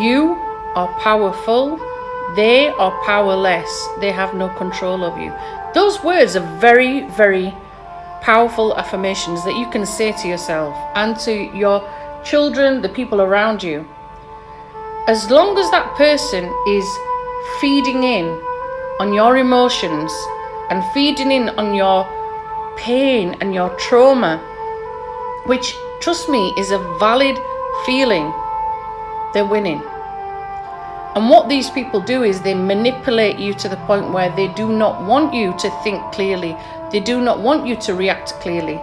You 0.00 0.38
are 0.76 0.94
powerful, 1.00 1.76
they 2.36 2.68
are 2.68 2.92
powerless. 3.04 3.88
They 3.98 4.12
have 4.12 4.32
no 4.34 4.48
control 4.50 5.02
of 5.02 5.18
you. 5.18 5.32
Those 5.76 6.02
words 6.02 6.36
are 6.36 6.58
very, 6.58 7.02
very 7.02 7.52
powerful 8.22 8.74
affirmations 8.78 9.44
that 9.44 9.58
you 9.58 9.68
can 9.68 9.84
say 9.84 10.10
to 10.10 10.26
yourself 10.26 10.74
and 10.94 11.14
to 11.18 11.54
your 11.54 11.86
children, 12.24 12.80
the 12.80 12.88
people 12.88 13.20
around 13.20 13.62
you. 13.62 13.86
As 15.06 15.30
long 15.30 15.58
as 15.58 15.70
that 15.72 15.94
person 15.98 16.44
is 16.66 16.86
feeding 17.60 18.04
in 18.04 18.24
on 19.00 19.12
your 19.12 19.36
emotions 19.36 20.10
and 20.70 20.82
feeding 20.94 21.30
in 21.30 21.50
on 21.58 21.74
your 21.74 22.08
pain 22.78 23.36
and 23.42 23.52
your 23.52 23.68
trauma, 23.76 24.38
which, 25.44 25.76
trust 26.00 26.30
me, 26.30 26.54
is 26.56 26.70
a 26.70 26.78
valid 26.98 27.36
feeling, 27.84 28.32
they're 29.34 29.44
winning. 29.44 29.82
And 31.16 31.30
what 31.30 31.48
these 31.48 31.70
people 31.70 32.02
do 32.02 32.24
is 32.24 32.42
they 32.42 32.52
manipulate 32.52 33.38
you 33.38 33.54
to 33.54 33.70
the 33.70 33.78
point 33.88 34.12
where 34.12 34.28
they 34.36 34.48
do 34.48 34.70
not 34.70 35.02
want 35.02 35.32
you 35.32 35.54
to 35.56 35.70
think 35.82 36.12
clearly. 36.12 36.54
They 36.92 37.00
do 37.00 37.22
not 37.22 37.40
want 37.40 37.66
you 37.66 37.74
to 37.74 37.94
react 37.94 38.34
clearly. 38.34 38.78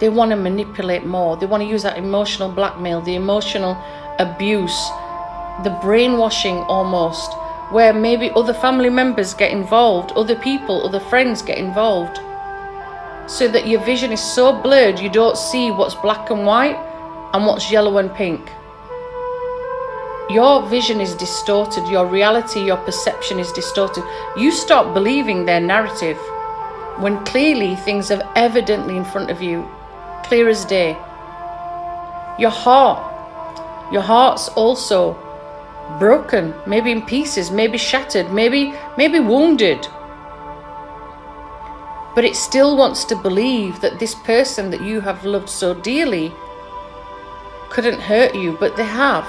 They 0.00 0.10
want 0.10 0.32
to 0.32 0.36
manipulate 0.36 1.06
more. 1.06 1.38
They 1.38 1.46
want 1.46 1.62
to 1.62 1.66
use 1.66 1.82
that 1.82 1.96
emotional 1.96 2.52
blackmail, 2.52 3.00
the 3.00 3.14
emotional 3.14 3.82
abuse, 4.18 4.78
the 5.64 5.78
brainwashing 5.80 6.56
almost, 6.56 7.32
where 7.70 7.94
maybe 7.94 8.30
other 8.36 8.52
family 8.52 8.90
members 8.90 9.32
get 9.32 9.50
involved, 9.50 10.12
other 10.12 10.36
people, 10.36 10.86
other 10.86 11.00
friends 11.00 11.40
get 11.40 11.56
involved. 11.56 12.18
So 13.30 13.48
that 13.48 13.66
your 13.66 13.80
vision 13.80 14.12
is 14.12 14.20
so 14.20 14.52
blurred 14.52 14.98
you 14.98 15.08
don't 15.08 15.38
see 15.38 15.70
what's 15.70 15.94
black 15.94 16.28
and 16.28 16.44
white 16.44 16.76
and 17.32 17.46
what's 17.46 17.72
yellow 17.72 17.96
and 17.96 18.14
pink 18.14 18.50
your 20.30 20.62
vision 20.68 21.00
is 21.00 21.14
distorted, 21.14 21.88
your 21.88 22.06
reality, 22.06 22.62
your 22.62 22.76
perception 22.76 23.38
is 23.38 23.50
distorted. 23.52 24.04
You 24.36 24.50
stop 24.50 24.92
believing 24.92 25.46
their 25.46 25.60
narrative 25.60 26.18
when 26.98 27.24
clearly 27.24 27.76
things 27.76 28.10
are 28.10 28.22
evidently 28.36 28.96
in 28.96 29.04
front 29.06 29.30
of 29.30 29.40
you, 29.40 29.66
clear 30.24 30.48
as 30.50 30.66
day. 30.66 30.90
Your 32.38 32.50
heart, 32.50 33.00
your 33.90 34.02
heart's 34.02 34.48
also 34.50 35.14
broken, 35.98 36.54
maybe 36.66 36.92
in 36.92 37.00
pieces, 37.00 37.50
maybe 37.50 37.78
shattered, 37.78 38.30
maybe 38.30 38.74
maybe 38.98 39.20
wounded. 39.20 39.88
But 42.14 42.24
it 42.24 42.36
still 42.36 42.76
wants 42.76 43.04
to 43.06 43.16
believe 43.16 43.80
that 43.80 43.98
this 43.98 44.14
person 44.14 44.70
that 44.70 44.82
you 44.82 45.00
have 45.00 45.24
loved 45.24 45.48
so 45.48 45.72
dearly 45.72 46.32
couldn't 47.70 48.00
hurt 48.00 48.34
you, 48.34 48.58
but 48.60 48.76
they 48.76 48.84
have. 48.84 49.26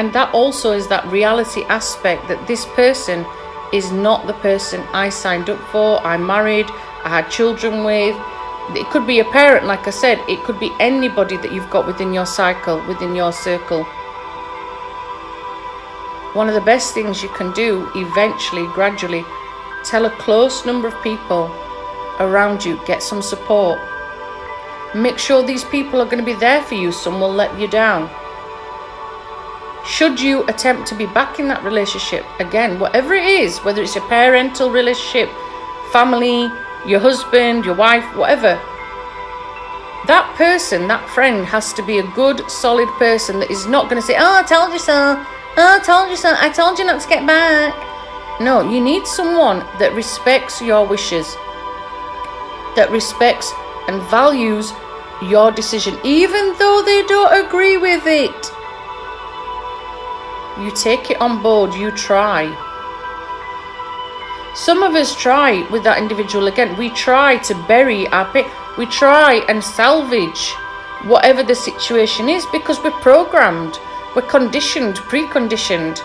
And 0.00 0.14
that 0.14 0.32
also 0.32 0.72
is 0.72 0.88
that 0.88 1.04
reality 1.12 1.62
aspect 1.64 2.26
that 2.28 2.46
this 2.46 2.64
person 2.64 3.26
is 3.70 3.92
not 3.92 4.26
the 4.26 4.32
person 4.32 4.80
I 4.94 5.10
signed 5.10 5.50
up 5.50 5.60
for, 5.68 6.00
I 6.00 6.16
married, 6.16 6.64
I 7.04 7.10
had 7.10 7.28
children 7.28 7.84
with. 7.84 8.16
It 8.74 8.88
could 8.88 9.06
be 9.06 9.20
a 9.20 9.26
parent, 9.26 9.66
like 9.66 9.86
I 9.86 9.90
said, 9.90 10.18
it 10.26 10.42
could 10.44 10.58
be 10.58 10.72
anybody 10.80 11.36
that 11.36 11.52
you've 11.52 11.68
got 11.68 11.86
within 11.86 12.14
your 12.14 12.24
cycle, 12.24 12.82
within 12.88 13.14
your 13.14 13.30
circle. 13.30 13.84
One 16.32 16.48
of 16.48 16.54
the 16.54 16.64
best 16.64 16.94
things 16.94 17.22
you 17.22 17.28
can 17.36 17.52
do 17.52 17.90
eventually, 17.94 18.64
gradually, 18.72 19.22
tell 19.84 20.06
a 20.06 20.16
close 20.16 20.64
number 20.64 20.88
of 20.88 21.02
people 21.02 21.54
around 22.20 22.64
you, 22.64 22.80
get 22.86 23.02
some 23.02 23.20
support. 23.20 23.78
Make 24.94 25.18
sure 25.18 25.42
these 25.42 25.64
people 25.64 26.00
are 26.00 26.06
going 26.06 26.24
to 26.24 26.32
be 26.32 26.40
there 26.40 26.62
for 26.62 26.74
you, 26.74 26.90
some 26.90 27.20
will 27.20 27.34
let 27.34 27.60
you 27.60 27.68
down. 27.68 28.08
Should 29.86 30.20
you 30.20 30.46
attempt 30.46 30.88
to 30.88 30.94
be 30.94 31.06
back 31.06 31.38
in 31.40 31.48
that 31.48 31.64
relationship 31.64 32.24
again, 32.38 32.78
whatever 32.78 33.14
it 33.14 33.24
is, 33.24 33.58
whether 33.58 33.82
it's 33.82 33.96
a 33.96 34.00
parental 34.02 34.70
relationship, 34.70 35.30
family, 35.92 36.50
your 36.86 37.00
husband, 37.00 37.64
your 37.64 37.74
wife, 37.74 38.04
whatever, 38.16 38.60
that 40.06 40.32
person, 40.36 40.88
that 40.88 41.08
friend 41.10 41.44
has 41.46 41.72
to 41.74 41.82
be 41.82 41.98
a 41.98 42.06
good, 42.14 42.48
solid 42.50 42.88
person 42.98 43.38
that 43.40 43.50
is 43.50 43.66
not 43.66 43.88
going 43.88 44.00
to 44.00 44.06
say, 44.06 44.16
Oh, 44.18 44.36
I 44.38 44.42
told 44.42 44.72
you 44.72 44.78
so. 44.78 45.16
Oh, 45.56 45.76
I 45.76 45.82
told 45.84 46.10
you 46.10 46.16
so. 46.16 46.34
I 46.36 46.50
told 46.50 46.78
you 46.78 46.84
not 46.84 47.00
to 47.02 47.08
get 47.08 47.26
back. 47.26 47.74
No, 48.40 48.62
you 48.62 48.80
need 48.80 49.06
someone 49.06 49.58
that 49.78 49.92
respects 49.94 50.62
your 50.62 50.86
wishes, 50.86 51.26
that 52.76 52.88
respects 52.90 53.52
and 53.88 54.00
values 54.08 54.72
your 55.22 55.52
decision, 55.52 55.98
even 56.04 56.54
though 56.58 56.82
they 56.84 57.02
don't 57.06 57.46
agree 57.46 57.76
with 57.76 58.06
it. 58.06 58.59
You 60.60 60.70
take 60.70 61.10
it 61.10 61.20
on 61.20 61.42
board, 61.42 61.72
you 61.74 61.90
try. 61.90 62.44
Some 64.54 64.82
of 64.82 64.94
us 64.94 65.16
try 65.16 65.66
with 65.70 65.84
that 65.84 65.96
individual 65.96 66.48
again. 66.48 66.76
We 66.76 66.90
try 66.90 67.38
to 67.38 67.54
bury 67.66 68.08
our 68.08 68.30
pain. 68.30 68.44
We 68.76 68.84
try 68.86 69.44
and 69.48 69.64
salvage 69.64 70.52
whatever 71.04 71.42
the 71.42 71.54
situation 71.54 72.28
is 72.28 72.44
because 72.52 72.78
we're 72.82 73.00
programmed, 73.00 73.78
we're 74.14 74.28
conditioned, 74.28 74.96
preconditioned 75.08 75.98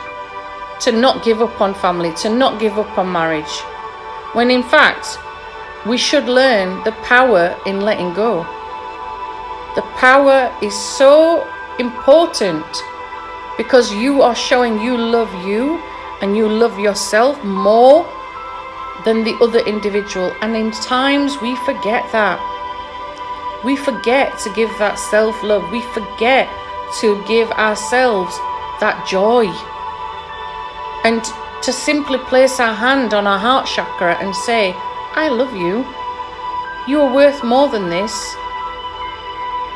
to 0.80 0.92
not 0.92 1.26
give 1.26 1.42
up 1.42 1.60
on 1.60 1.74
family, 1.74 2.14
to 2.16 2.30
not 2.30 2.60
give 2.60 2.78
up 2.78 2.98
on 2.98 3.12
marriage. 3.12 3.60
When 4.34 4.50
in 4.50 4.64
fact, 4.64 5.18
we 5.86 5.98
should 5.98 6.26
learn 6.26 6.84
the 6.84 6.94
power 7.04 7.58
in 7.66 7.82
letting 7.82 8.14
go. 8.14 8.44
The 9.76 9.84
power 9.98 10.56
is 10.62 10.74
so 10.74 11.46
important 11.78 12.66
because 13.58 13.94
you 13.94 14.22
are 14.22 14.36
showing 14.36 14.82
you 14.82 14.98
love 14.98 15.34
you 15.46 15.82
and 16.22 16.36
you 16.36 16.48
love 16.48 16.80
yourself 16.80 17.42
more 17.44 18.06
than 19.06 19.24
the 19.24 19.36
other 19.42 19.60
individual. 19.60 20.34
And 20.42 20.56
in 20.56 20.72
times 20.72 21.40
we 21.42 21.56
forget 21.58 22.04
that. 22.12 22.40
We 23.64 23.76
forget 23.76 24.38
to 24.40 24.54
give 24.54 24.70
that 24.78 24.96
self 24.96 25.42
love. 25.44 25.72
We 25.72 25.82
forget 25.94 26.50
to 27.02 27.24
give 27.28 27.50
ourselves 27.52 28.36
that 28.80 29.08
joy. 29.08 29.48
And 31.04 31.24
to 31.64 31.72
simply 31.74 32.20
place 32.30 32.60
our 32.60 32.74
hand 32.76 33.14
on 33.14 33.26
our 33.26 33.40
heart 33.40 33.68
chakra 33.68 34.16
and 34.16 34.36
say, 34.36 34.74
I 35.16 35.30
love 35.30 35.56
you. 35.56 35.86
You 36.88 37.02
are 37.02 37.14
worth 37.14 37.44
more 37.44 37.70
than 37.70 37.90
this. 37.90 38.14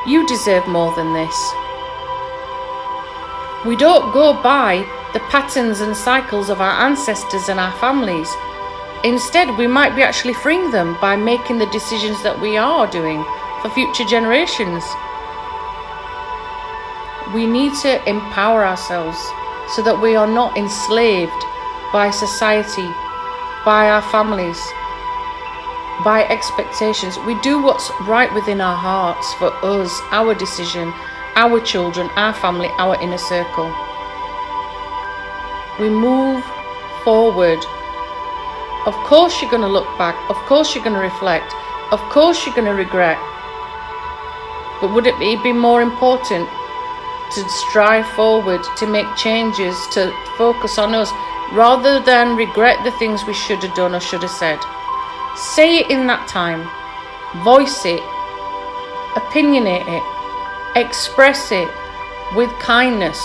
You 0.06 0.28
deserve 0.28 0.68
more 0.68 0.94
than 0.96 1.14
this. 1.14 1.69
We 3.66 3.76
don't 3.76 4.14
go 4.14 4.42
by 4.42 4.88
the 5.12 5.20
patterns 5.20 5.82
and 5.82 5.96
cycles 5.96 6.50
of 6.50 6.62
our 6.62 6.88
ancestors 6.88 7.50
and 7.50 7.60
our 7.60 7.74
families. 7.80 8.30
Instead, 9.04 9.58
we 9.58 9.68
might 9.68 9.98
be 9.98 10.02
actually 10.02 10.34
freeing 10.34 10.72
them 10.72 10.98
by 11.02 11.18
making 11.18 11.58
the 11.60 11.66
decisions 11.66 12.24
that 12.24 12.40
we 12.40 12.56
are 12.56 12.88
doing 12.88 13.22
for 13.62 13.70
future 13.72 14.06
generations. 14.06 14.84
We 17.34 17.46
need 17.46 17.74
to 17.82 18.00
empower 18.08 18.66
ourselves 18.66 19.20
so 19.76 19.84
that 19.84 20.00
we 20.02 20.16
are 20.16 20.28
not 20.28 20.56
enslaved 20.58 21.44
by 21.92 22.12
society, 22.12 22.88
by 23.66 23.90
our 23.90 24.02
families, 24.04 24.60
by 26.06 26.26
expectations. 26.30 27.18
We 27.28 27.40
do 27.42 27.62
what's 27.62 27.92
right 28.08 28.34
within 28.34 28.62
our 28.62 28.78
hearts 28.78 29.34
for 29.34 29.52
us, 29.66 29.92
our 30.12 30.34
decision, 30.34 30.94
our 31.36 31.60
children, 31.62 32.10
our 32.16 32.34
family, 32.34 32.70
our 32.78 33.02
inner 33.02 33.18
circle. 33.18 33.74
We 35.80 35.90
move 35.90 36.44
forward 37.04 37.60
of 38.86 38.96
course, 39.04 39.42
you're 39.42 39.52
going 39.52 39.62
to 39.62 39.68
look 39.68 39.86
back. 39.98 40.16
Of 40.30 40.38
course, 40.48 40.74
you're 40.74 40.84
going 40.84 40.96
to 40.96 41.02
reflect. 41.02 41.54
Of 41.92 42.00
course, 42.10 42.46
you're 42.46 42.56
going 42.56 42.66
to 42.66 42.74
regret. 42.74 43.20
But 44.80 44.94
would 44.94 45.06
it 45.06 45.20
be 45.20 45.52
more 45.52 45.82
important 45.82 46.48
to 47.36 47.50
strive 47.50 48.08
forward, 48.16 48.62
to 48.78 48.88
make 48.88 49.06
changes, 49.18 49.76
to 49.90 50.12
focus 50.38 50.80
on 50.80 50.96
us, 50.96 51.12
rather 51.52 52.00
than 52.00 52.38
regret 52.38 52.82
the 52.86 52.92
things 52.94 53.26
we 53.26 53.34
should 53.34 53.62
have 53.62 53.76
done 53.76 53.94
or 53.94 54.00
should 54.00 54.24
have 54.24 54.32
said? 54.32 54.60
Say 55.36 55.80
it 55.80 55.92
in 55.92 56.08
that 56.08 56.26
time, 56.30 56.64
voice 57.44 57.86
it, 57.86 58.02
opinionate 59.20 59.86
it, 59.86 60.04
express 60.80 61.52
it 61.52 61.70
with 62.36 62.50
kindness 62.60 63.20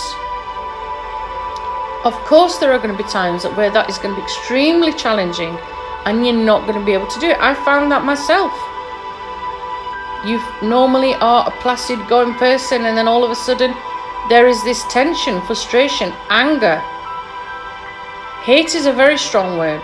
of 2.05 2.13
course, 2.23 2.59
there 2.59 2.71
are 2.71 2.77
going 2.77 2.95
to 2.95 3.03
be 3.03 3.09
times 3.09 3.45
where 3.57 3.71
that 3.71 3.89
is 3.89 3.97
going 3.97 4.13
to 4.13 4.21
be 4.21 4.23
extremely 4.23 4.93
challenging 4.93 5.57
and 6.05 6.23
you're 6.23 6.37
not 6.37 6.67
going 6.67 6.79
to 6.79 6.85
be 6.85 6.93
able 6.93 7.07
to 7.07 7.19
do 7.19 7.29
it. 7.29 7.37
I 7.39 7.55
found 7.65 7.91
that 7.91 8.05
myself. 8.05 8.53
You 10.23 10.37
normally 10.61 11.15
are 11.15 11.47
a 11.47 11.61
placid 11.61 11.97
going 12.07 12.35
person, 12.35 12.85
and 12.85 12.95
then 12.95 13.07
all 13.07 13.23
of 13.23 13.31
a 13.31 13.35
sudden, 13.35 13.73
there 14.29 14.47
is 14.47 14.63
this 14.63 14.83
tension, 14.85 15.41
frustration, 15.41 16.13
anger. 16.29 16.77
Hate 18.43 18.75
is 18.75 18.85
a 18.85 18.93
very 18.93 19.17
strong 19.17 19.57
word, 19.57 19.81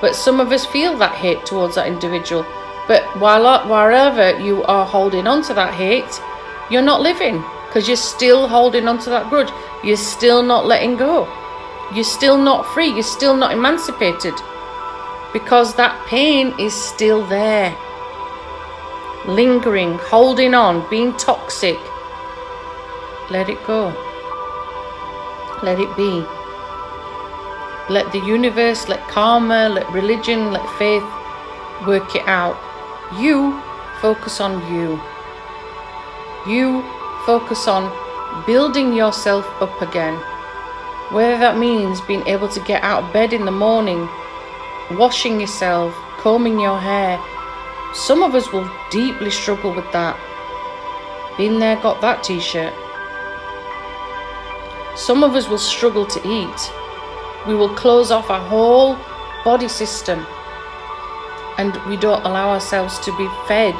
but 0.00 0.14
some 0.14 0.38
of 0.38 0.52
us 0.52 0.64
feel 0.66 0.96
that 0.98 1.16
hate 1.16 1.44
towards 1.46 1.74
that 1.74 1.88
individual. 1.88 2.46
But 2.86 3.02
while 3.18 3.68
wherever 3.68 4.38
you 4.38 4.62
are 4.64 4.86
holding 4.86 5.26
on 5.26 5.42
to 5.44 5.54
that 5.54 5.74
hate, 5.74 6.20
you're 6.70 6.82
not 6.82 7.00
living 7.00 7.42
because 7.66 7.88
you're 7.88 7.96
still 7.96 8.48
holding 8.48 8.86
on 8.88 8.98
to 9.00 9.10
that 9.10 9.28
grudge. 9.28 9.50
You're 9.82 9.96
still 9.96 10.42
not 10.42 10.66
letting 10.66 10.96
go. 10.96 11.28
You're 11.94 12.04
still 12.04 12.36
not 12.36 12.66
free. 12.66 12.88
You're 12.88 13.02
still 13.02 13.36
not 13.36 13.52
emancipated 13.52 14.34
because 15.32 15.74
that 15.74 15.94
pain 16.06 16.54
is 16.58 16.74
still 16.74 17.26
there. 17.26 17.76
Lingering, 19.26 19.98
holding 19.98 20.54
on, 20.54 20.88
being 20.90 21.16
toxic. 21.16 21.78
Let 23.30 23.48
it 23.48 23.64
go. 23.66 23.94
Let 25.62 25.78
it 25.78 25.94
be. 25.96 26.24
Let 27.92 28.10
the 28.12 28.20
universe, 28.24 28.88
let 28.88 29.00
karma, 29.08 29.68
let 29.68 29.90
religion, 29.90 30.52
let 30.52 30.68
faith 30.78 31.02
work 31.86 32.14
it 32.14 32.26
out. 32.26 32.56
You 33.20 33.60
focus 34.00 34.40
on 34.40 34.72
you. 34.72 35.00
You 36.46 36.82
focus 37.26 37.68
on 37.68 37.92
building 38.46 38.94
yourself 38.94 39.46
up 39.60 39.82
again. 39.82 40.14
Whether 41.12 41.38
that 41.38 41.58
means 41.58 42.00
being 42.00 42.26
able 42.26 42.48
to 42.48 42.60
get 42.60 42.82
out 42.82 43.04
of 43.04 43.12
bed 43.12 43.32
in 43.32 43.44
the 43.44 43.50
morning, 43.50 44.08
washing 44.92 45.40
yourself, 45.40 45.94
combing 46.18 46.58
your 46.58 46.78
hair. 46.78 47.20
Some 47.94 48.22
of 48.22 48.34
us 48.34 48.52
will 48.52 48.70
deeply 48.90 49.30
struggle 49.30 49.74
with 49.74 49.90
that. 49.92 50.18
Been 51.36 51.58
there, 51.58 51.76
got 51.76 52.00
that 52.00 52.22
t 52.22 52.40
shirt. 52.40 52.72
Some 54.96 55.24
of 55.24 55.34
us 55.34 55.48
will 55.48 55.58
struggle 55.58 56.06
to 56.06 56.20
eat. 56.26 56.72
We 57.46 57.54
will 57.54 57.74
close 57.74 58.10
off 58.10 58.30
our 58.30 58.46
whole 58.48 58.96
body 59.44 59.68
system 59.68 60.26
and 61.58 61.76
we 61.86 61.96
don't 61.96 62.24
allow 62.24 62.50
ourselves 62.50 62.98
to 63.00 63.16
be 63.18 63.28
fed 63.46 63.74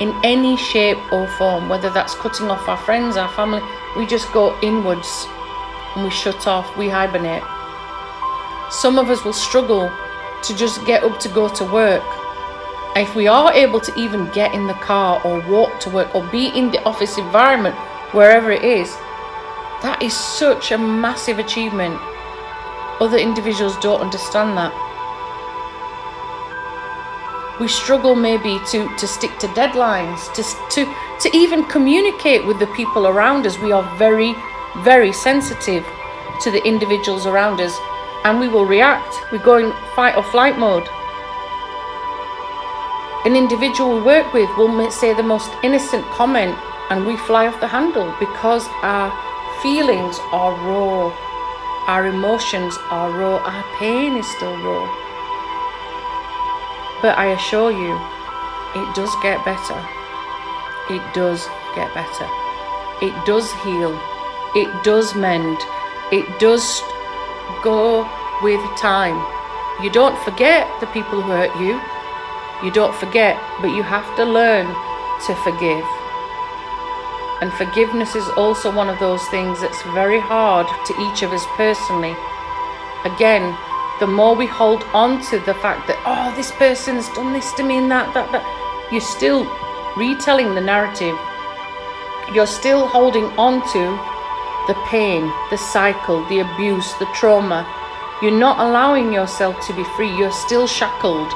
in 0.00 0.14
any 0.24 0.56
shape 0.56 0.98
or 1.12 1.26
form, 1.38 1.68
whether 1.68 1.90
that's 1.90 2.14
cutting 2.14 2.50
off 2.50 2.68
our 2.68 2.76
friends, 2.76 3.16
our 3.16 3.28
family, 3.30 3.62
we 3.96 4.06
just 4.06 4.32
go 4.32 4.58
inwards 4.62 5.26
and 5.94 6.04
we 6.04 6.10
shut 6.10 6.46
off, 6.46 6.76
we 6.76 6.88
hibernate. 6.88 7.42
Some 8.70 8.98
of 8.98 9.10
us 9.10 9.24
will 9.24 9.32
struggle 9.32 9.92
to 10.42 10.56
just 10.56 10.84
get 10.86 11.04
up 11.04 11.20
to 11.20 11.28
go 11.28 11.48
to 11.48 11.64
work. 11.64 12.02
If 12.96 13.14
we 13.14 13.26
are 13.26 13.52
able 13.52 13.80
to 13.80 13.94
even 13.98 14.30
get 14.32 14.54
in 14.54 14.66
the 14.66 14.74
car 14.74 15.20
or 15.24 15.40
walk 15.48 15.80
to 15.80 15.90
work 15.90 16.14
or 16.14 16.26
be 16.28 16.48
in 16.48 16.70
the 16.70 16.82
office 16.84 17.18
environment, 17.18 17.76
wherever 18.12 18.50
it 18.50 18.64
is, 18.64 18.88
that 19.82 20.00
is 20.02 20.14
such 20.14 20.72
a 20.72 20.78
massive 20.78 21.38
achievement. 21.38 21.98
Other 23.00 23.18
individuals 23.18 23.76
don't 23.78 24.00
understand 24.00 24.56
that. 24.56 24.72
We 27.62 27.68
struggle 27.68 28.16
maybe 28.16 28.58
to, 28.72 28.88
to 28.96 29.06
stick 29.06 29.38
to 29.38 29.46
deadlines, 29.54 30.18
to, 30.34 30.42
to, 30.74 30.94
to 31.20 31.36
even 31.36 31.64
communicate 31.66 32.44
with 32.44 32.58
the 32.58 32.66
people 32.78 33.06
around 33.06 33.46
us. 33.46 33.56
We 33.56 33.70
are 33.70 33.86
very 33.96 34.34
very 34.82 35.12
sensitive 35.12 35.86
to 36.40 36.50
the 36.50 36.60
individuals 36.66 37.24
around 37.24 37.60
us 37.60 37.78
and 38.24 38.40
we 38.40 38.48
will 38.48 38.66
react. 38.66 39.14
We 39.30 39.38
go 39.38 39.58
in 39.58 39.72
fight 39.94 40.16
or 40.16 40.24
flight 40.24 40.58
mode. 40.58 40.88
An 43.24 43.36
individual 43.36 43.94
we 43.94 44.02
work 44.02 44.32
with 44.32 44.50
will 44.58 44.90
say 44.90 45.14
the 45.14 45.22
most 45.22 45.52
innocent 45.62 46.04
comment 46.06 46.58
and 46.90 47.06
we 47.06 47.16
fly 47.16 47.46
off 47.46 47.60
the 47.60 47.68
handle 47.68 48.12
because 48.18 48.66
our 48.82 49.12
feelings 49.62 50.18
are 50.32 50.50
raw, 50.66 51.14
our 51.86 52.06
emotions 52.06 52.76
are 52.90 53.10
raw, 53.12 53.36
our 53.36 53.64
pain 53.78 54.16
is 54.16 54.26
still 54.34 54.56
raw. 54.64 55.11
But 57.02 57.18
I 57.18 57.32
assure 57.34 57.70
you, 57.70 57.92
it 58.80 58.94
does 58.94 59.12
get 59.22 59.44
better. 59.44 59.78
It 60.88 61.02
does 61.12 61.44
get 61.74 61.92
better. 61.92 62.28
It 63.02 63.12
does 63.26 63.50
heal 63.64 63.92
it 64.54 64.84
does 64.84 65.14
mend, 65.14 65.56
it 66.12 66.38
does 66.38 66.82
go 67.64 68.04
with 68.42 68.60
time. 68.76 69.16
You 69.82 69.88
don't 69.88 70.18
forget 70.24 70.68
the 70.80 70.86
people 70.88 71.22
who 71.22 71.32
hurt 71.32 71.56
you, 71.56 71.80
you 72.62 72.70
don't 72.70 72.94
forget, 72.94 73.40
but 73.62 73.68
you 73.68 73.82
have 73.82 74.04
to 74.16 74.24
learn 74.24 74.66
to 75.26 75.34
forgive. 75.36 75.86
And 77.40 77.50
forgiveness 77.54 78.14
is 78.14 78.28
also 78.36 78.70
one 78.70 78.90
of 78.90 79.00
those 79.00 79.24
things 79.28 79.62
that's 79.62 79.82
very 79.94 80.20
hard 80.20 80.68
to 80.86 81.00
each 81.00 81.22
of 81.22 81.32
us 81.32 81.46
personally. 81.56 82.14
Again, 83.08 83.56
the 84.02 84.06
more 84.08 84.34
we 84.34 84.46
hold 84.46 84.82
on 84.92 85.22
to 85.22 85.38
the 85.46 85.54
fact 85.62 85.86
that, 85.86 85.94
oh, 86.04 86.34
this 86.34 86.50
person's 86.58 87.06
done 87.14 87.32
this 87.32 87.52
to 87.52 87.62
me 87.62 87.78
and 87.78 87.88
that, 87.88 88.12
that, 88.14 88.26
that, 88.34 88.42
you're 88.90 89.00
still 89.00 89.46
retelling 89.96 90.56
the 90.56 90.60
narrative. 90.60 91.14
You're 92.34 92.50
still 92.50 92.88
holding 92.88 93.30
on 93.38 93.62
to 93.62 93.82
the 94.66 94.74
pain, 94.90 95.30
the 95.54 95.56
cycle, 95.56 96.26
the 96.26 96.40
abuse, 96.42 96.90
the 96.98 97.06
trauma. 97.14 97.62
You're 98.20 98.34
not 98.34 98.58
allowing 98.58 99.12
yourself 99.12 99.54
to 99.68 99.72
be 99.72 99.84
free. 99.94 100.10
You're 100.18 100.34
still 100.34 100.66
shackled 100.66 101.30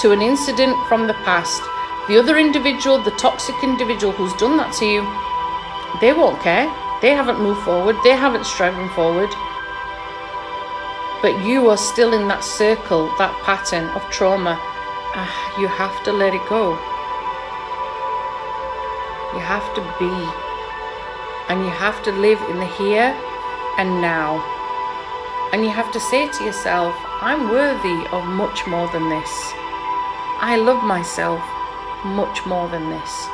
to 0.00 0.12
an 0.12 0.22
incident 0.22 0.80
from 0.88 1.06
the 1.06 1.18
past. 1.28 1.60
The 2.08 2.16
other 2.16 2.38
individual, 2.38 3.04
the 3.04 3.20
toxic 3.20 3.56
individual 3.62 4.14
who's 4.14 4.32
done 4.40 4.56
that 4.56 4.72
to 4.80 4.86
you, 4.88 5.04
they 6.00 6.16
won't 6.16 6.40
care. 6.40 6.72
They 7.04 7.12
haven't 7.12 7.44
moved 7.44 7.60
forward. 7.68 7.96
They 8.02 8.16
haven't 8.16 8.46
striven 8.46 8.88
forward. 8.96 9.28
But 11.20 11.44
you 11.44 11.68
are 11.68 11.76
still 11.76 12.14
in 12.14 12.28
that 12.28 12.44
circle, 12.44 13.10
that 13.18 13.34
pattern 13.42 13.90
of 13.90 14.02
trauma. 14.10 14.54
Ah, 15.18 15.60
you 15.60 15.66
have 15.66 16.04
to 16.04 16.12
let 16.12 16.32
it 16.32 16.48
go. 16.48 16.78
You 19.34 19.40
have 19.42 19.66
to 19.74 19.82
be. 19.98 20.14
And 21.50 21.64
you 21.64 21.70
have 21.70 22.02
to 22.04 22.12
live 22.12 22.40
in 22.50 22.58
the 22.58 22.70
here 22.78 23.10
and 23.78 24.00
now. 24.00 24.38
And 25.52 25.64
you 25.64 25.70
have 25.70 25.90
to 25.92 26.00
say 26.00 26.30
to 26.30 26.44
yourself, 26.44 26.94
I'm 27.20 27.50
worthy 27.50 28.06
of 28.12 28.24
much 28.24 28.66
more 28.66 28.86
than 28.92 29.08
this. 29.08 29.32
I 30.40 30.56
love 30.56 30.84
myself 30.84 31.42
much 32.04 32.46
more 32.46 32.68
than 32.68 32.90
this. 32.90 33.28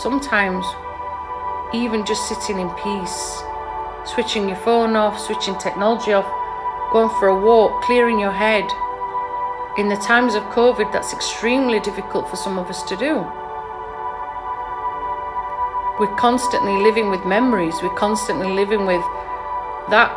Sometimes, 0.00 0.64
even 1.74 2.06
just 2.06 2.28
sitting 2.28 2.58
in 2.58 2.70
peace, 2.70 3.42
switching 4.14 4.48
your 4.48 4.56
phone 4.58 4.96
off, 4.96 5.18
switching 5.20 5.58
technology 5.58 6.12
off, 6.12 6.26
going 6.92 7.10
for 7.18 7.28
a 7.28 7.38
walk, 7.38 7.82
clearing 7.82 8.18
your 8.18 8.32
head. 8.32 8.64
In 9.76 9.88
the 9.88 9.96
times 9.96 10.34
of 10.34 10.42
COVID, 10.44 10.92
that's 10.92 11.12
extremely 11.12 11.80
difficult 11.80 12.28
for 12.28 12.36
some 12.36 12.58
of 12.58 12.68
us 12.68 12.82
to 12.84 12.96
do. 12.96 13.24
We're 16.00 16.16
constantly 16.16 16.82
living 16.82 17.10
with 17.10 17.24
memories, 17.26 17.74
we're 17.82 17.94
constantly 17.96 18.48
living 18.48 18.86
with 18.86 19.02
that, 19.90 20.14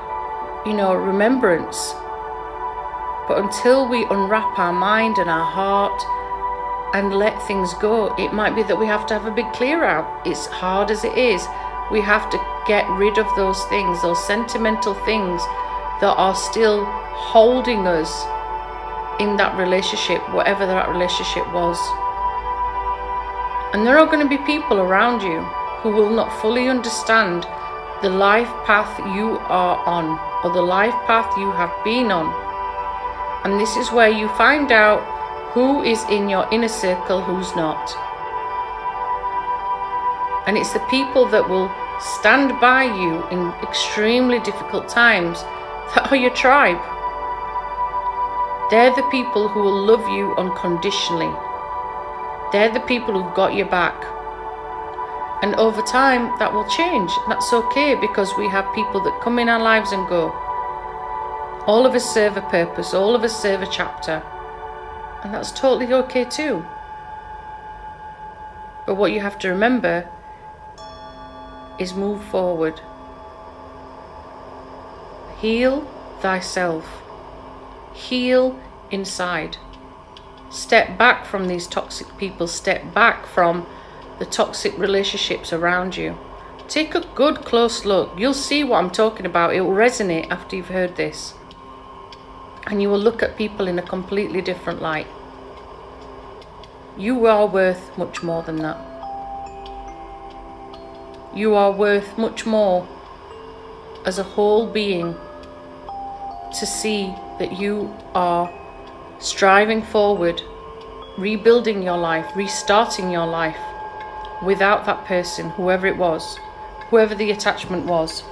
you 0.66 0.74
know, 0.74 0.94
remembrance. 0.94 1.94
But 3.28 3.40
until 3.44 3.88
we 3.88 4.06
unwrap 4.06 4.58
our 4.60 4.74
mind 4.74 5.18
and 5.18 5.30
our 5.30 5.46
heart 5.46 6.02
and 6.94 7.14
let 7.14 7.42
things 7.48 7.74
go, 7.76 8.14
it 8.18 8.34
might 8.34 8.56
be 8.56 8.64
that 8.64 8.78
we 8.78 8.86
have 8.86 9.06
to 9.08 9.14
have 9.14 9.26
a 9.26 9.32
big 9.32 9.52
clear 9.54 9.84
out. 9.84 10.26
It's 10.26 10.48
hard 10.48 10.92
as 10.92 11.04
it 11.04 11.18
is. 11.18 11.46
We 11.92 12.02
have 12.02 12.30
to 12.30 12.51
get 12.68 12.88
rid 12.90 13.18
of 13.18 13.28
those 13.36 13.64
things, 13.66 14.02
those 14.02 14.24
sentimental 14.26 14.94
things 15.06 15.42
that 16.02 16.14
are 16.18 16.36
still 16.36 16.86
holding 16.86 17.88
us 17.88 18.10
in 19.20 19.38
that 19.38 19.58
relationship, 19.58 20.22
whatever 20.34 20.66
that 20.66 20.90
relationship 20.90 21.46
was. 21.54 21.78
And 23.74 23.86
there 23.86 23.98
are 23.98 24.06
going 24.06 24.22
to 24.22 24.30
be 24.30 24.44
people 24.46 24.80
around 24.80 25.22
you 25.22 25.42
who 25.82 25.92
will 25.92 26.10
not 26.10 26.30
fully 26.42 26.68
understand 26.68 27.44
the 28.02 28.10
life 28.10 28.50
path 28.66 28.98
you 29.16 29.38
are 29.46 29.78
on 29.86 30.20
or 30.44 30.52
the 30.52 30.62
life 30.62 30.96
path 31.06 31.38
you 31.38 31.52
have 31.52 31.72
been 31.84 32.12
on. 32.12 32.34
And 33.46 33.60
this 33.60 33.76
is 33.78 33.92
where 33.92 34.10
you 34.10 34.28
find 34.30 34.72
out 34.72 35.02
who 35.54 35.84
is 35.84 36.04
in 36.10 36.30
your 36.30 36.48
inner 36.52 36.68
circle, 36.68 37.22
who's 37.22 37.56
not. 37.56 37.94
And 40.48 40.58
it's 40.58 40.74
the 40.74 40.86
people 40.90 41.26
that 41.30 41.48
will 41.48 41.70
stand 42.02 42.60
by 42.60 42.84
you 42.84 43.28
in 43.30 43.54
extremely 43.62 44.40
difficult 44.40 44.90
times 44.90 45.42
that 45.94 46.12
are 46.12 46.16
your 46.16 46.34
tribe. 46.34 46.82
They're 48.72 48.96
the 48.96 49.08
people 49.12 49.48
who 49.48 49.62
will 49.62 49.86
love 49.86 50.08
you 50.10 50.34
unconditionally. 50.36 51.32
They're 52.52 52.74
the 52.74 52.86
people 52.88 53.14
who've 53.14 53.36
got 53.36 53.54
your 53.54 53.68
back. 53.68 54.04
And 55.44 55.56
over 55.56 55.82
time, 55.82 56.38
that 56.40 56.54
will 56.54 56.68
change. 56.70 57.12
That's 57.28 57.52
okay 57.52 57.96
because 57.96 58.32
we 58.38 58.48
have 58.50 58.74
people 58.76 59.02
that 59.04 59.22
come 59.22 59.40
in 59.40 59.50
our 59.50 59.62
lives 59.62 59.92
and 59.92 60.08
go. 60.08 60.32
All 61.68 61.86
of 61.86 61.94
us 61.96 62.14
serve 62.14 62.38
a 62.38 62.42
purpose, 62.42 62.94
all 62.94 63.16
of 63.16 63.24
us 63.24 63.42
serve 63.42 63.62
a 63.62 63.68
chapter. 63.68 64.24
And 65.24 65.34
that's 65.34 65.52
totally 65.52 65.94
okay 65.94 66.26
too. 66.26 66.66
But 68.86 68.96
what 68.96 69.12
you 69.12 69.20
have 69.20 69.38
to 69.40 69.50
remember 69.50 70.08
is 71.82 71.96
move 71.96 72.24
forward. 72.26 72.80
Heal 75.40 75.82
thyself. 76.20 77.02
Heal 77.94 78.60
inside. 78.92 79.58
Step 80.52 80.98
back 80.98 81.26
from 81.26 81.48
these 81.48 81.66
toxic 81.66 82.16
people. 82.18 82.48
Step 82.48 82.94
back 82.94 83.26
from 83.26 83.66
the 84.20 84.26
toxic 84.26 84.78
relationships 84.78 85.52
around 85.52 85.98
you. 85.98 86.18
Take 86.68 86.94
a 86.94 87.08
good 87.16 87.44
close 87.44 87.84
look. 87.84 88.12
You'll 88.18 88.36
see 88.36 88.64
what 88.64 88.78
I'm 88.78 88.92
talking 88.92 89.26
about. 89.26 89.56
It 89.56 89.62
will 89.62 89.72
resonate 89.72 90.30
after 90.30 90.56
you've 90.56 90.68
heard 90.68 90.96
this 90.96 91.34
and 92.68 92.80
you 92.80 92.90
will 92.90 93.00
look 93.00 93.24
at 93.24 93.36
people 93.38 93.68
in 93.68 93.80
a 93.80 93.82
completely 93.82 94.42
different 94.42 94.84
light. 94.84 95.08
You 96.96 97.26
are 97.26 97.48
worth 97.48 97.98
much 97.98 98.22
more 98.22 98.44
than 98.44 98.58
that. 98.58 98.91
You 101.34 101.56
are 101.56 101.72
worth 101.72 102.18
much 102.18 102.46
more 102.46 102.88
as 104.06 104.20
a 104.20 104.24
whole 104.24 104.68
being 104.68 105.16
to 106.60 106.66
see 106.66 107.14
that 107.40 107.60
you 107.60 107.94
are 108.14 108.52
striving 109.20 109.82
forward, 109.82 110.42
rebuilding 111.18 111.84
your 111.84 111.98
life, 111.98 112.36
restarting 112.36 113.12
your 113.12 113.28
life 113.28 113.58
without 114.44 114.86
that 114.86 115.06
person, 115.06 115.50
whoever 115.52 115.88
it 115.88 115.98
was, 115.98 116.38
whoever 116.90 117.16
the 117.16 117.32
attachment 117.32 117.86
was. 117.86 118.24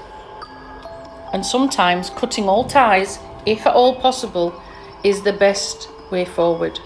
And 1.33 1.45
sometimes 1.45 2.09
cutting 2.09 2.49
all 2.49 2.65
ties 2.65 3.19
if 3.45 3.65
at 3.65 3.73
all 3.73 3.95
possible, 3.95 4.61
is 5.03 5.21
the 5.21 5.33
best 5.33 5.89
way 6.11 6.25
forward. 6.25 6.79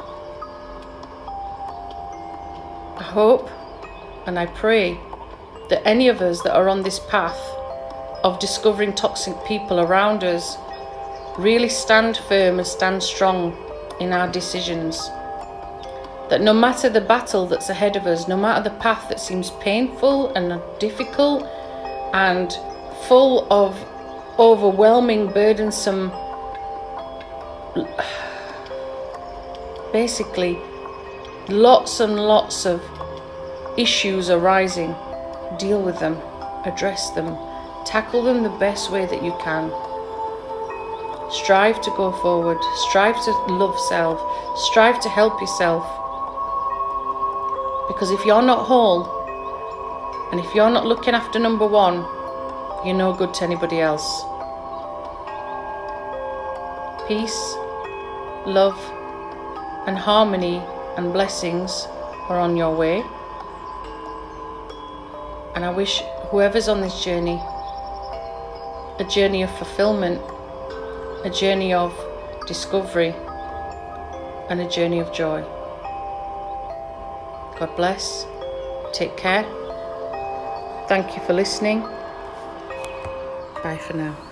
I 2.97 3.03
hope 3.03 3.49
and 4.25 4.37
I 4.37 4.45
pray 4.45 4.99
that 5.73 5.87
any 5.87 6.07
of 6.07 6.21
us 6.21 6.43
that 6.43 6.55
are 6.55 6.69
on 6.69 6.83
this 6.83 6.99
path 6.99 7.39
of 8.23 8.37
discovering 8.37 8.93
toxic 8.93 9.33
people 9.43 9.79
around 9.79 10.23
us 10.23 10.55
really 11.39 11.67
stand 11.67 12.15
firm 12.15 12.59
and 12.59 12.67
stand 12.67 13.01
strong 13.01 13.57
in 13.99 14.13
our 14.13 14.31
decisions. 14.31 15.09
That 16.29 16.41
no 16.41 16.53
matter 16.53 16.89
the 16.89 17.01
battle 17.01 17.47
that's 17.47 17.69
ahead 17.69 17.95
of 17.95 18.05
us, 18.05 18.27
no 18.27 18.37
matter 18.37 18.69
the 18.69 18.75
path 18.77 19.09
that 19.09 19.19
seems 19.19 19.49
painful 19.61 20.31
and 20.35 20.61
difficult 20.79 21.43
and 22.13 22.53
full 23.07 23.51
of 23.51 23.75
overwhelming, 24.37 25.29
burdensome 25.29 26.11
basically 29.91 30.55
lots 31.49 31.99
and 31.99 32.15
lots 32.15 32.67
of 32.67 32.79
issues 33.75 34.29
arising. 34.29 34.95
Deal 35.57 35.81
with 35.81 35.99
them, 35.99 36.17
address 36.65 37.09
them, 37.11 37.37
tackle 37.85 38.23
them 38.23 38.43
the 38.43 38.49
best 38.49 38.91
way 38.91 39.05
that 39.05 39.23
you 39.23 39.35
can. 39.39 39.71
Strive 41.31 41.81
to 41.81 41.91
go 41.91 42.11
forward, 42.11 42.57
strive 42.87 43.21
to 43.25 43.31
love 43.47 43.79
self, 43.79 44.19
strive 44.67 44.99
to 45.01 45.09
help 45.09 45.39
yourself. 45.41 45.83
Because 47.87 48.11
if 48.11 48.25
you're 48.25 48.41
not 48.41 48.65
whole, 48.65 49.07
and 50.31 50.39
if 50.39 50.53
you're 50.55 50.69
not 50.71 50.85
looking 50.85 51.13
after 51.13 51.39
number 51.39 51.67
one, 51.67 52.05
you're 52.85 52.95
no 52.95 53.13
good 53.13 53.33
to 53.35 53.43
anybody 53.43 53.79
else. 53.79 54.23
Peace 57.07 57.57
love, 58.45 58.77
and 59.87 59.97
harmony 59.97 60.61
and 60.97 61.13
blessings 61.13 61.87
are 62.29 62.39
on 62.39 62.57
your 62.57 62.75
way. 62.75 63.03
And 65.63 65.71
I 65.71 65.77
wish 65.77 66.01
whoever's 66.29 66.67
on 66.67 66.81
this 66.81 67.05
journey 67.05 67.41
a 68.99 69.05
journey 69.09 69.43
of 69.43 69.57
fulfillment, 69.57 70.21
a 71.23 71.29
journey 71.29 71.73
of 71.73 71.97
discovery, 72.47 73.15
and 74.49 74.59
a 74.59 74.67
journey 74.67 74.99
of 74.99 75.13
joy. 75.13 75.41
God 77.57 77.73
bless. 77.77 78.25
Take 78.91 79.15
care. 79.15 79.45
Thank 80.89 81.15
you 81.15 81.23
for 81.23 81.31
listening. 81.31 81.79
Bye 83.63 83.79
for 83.87 83.93
now. 83.93 84.22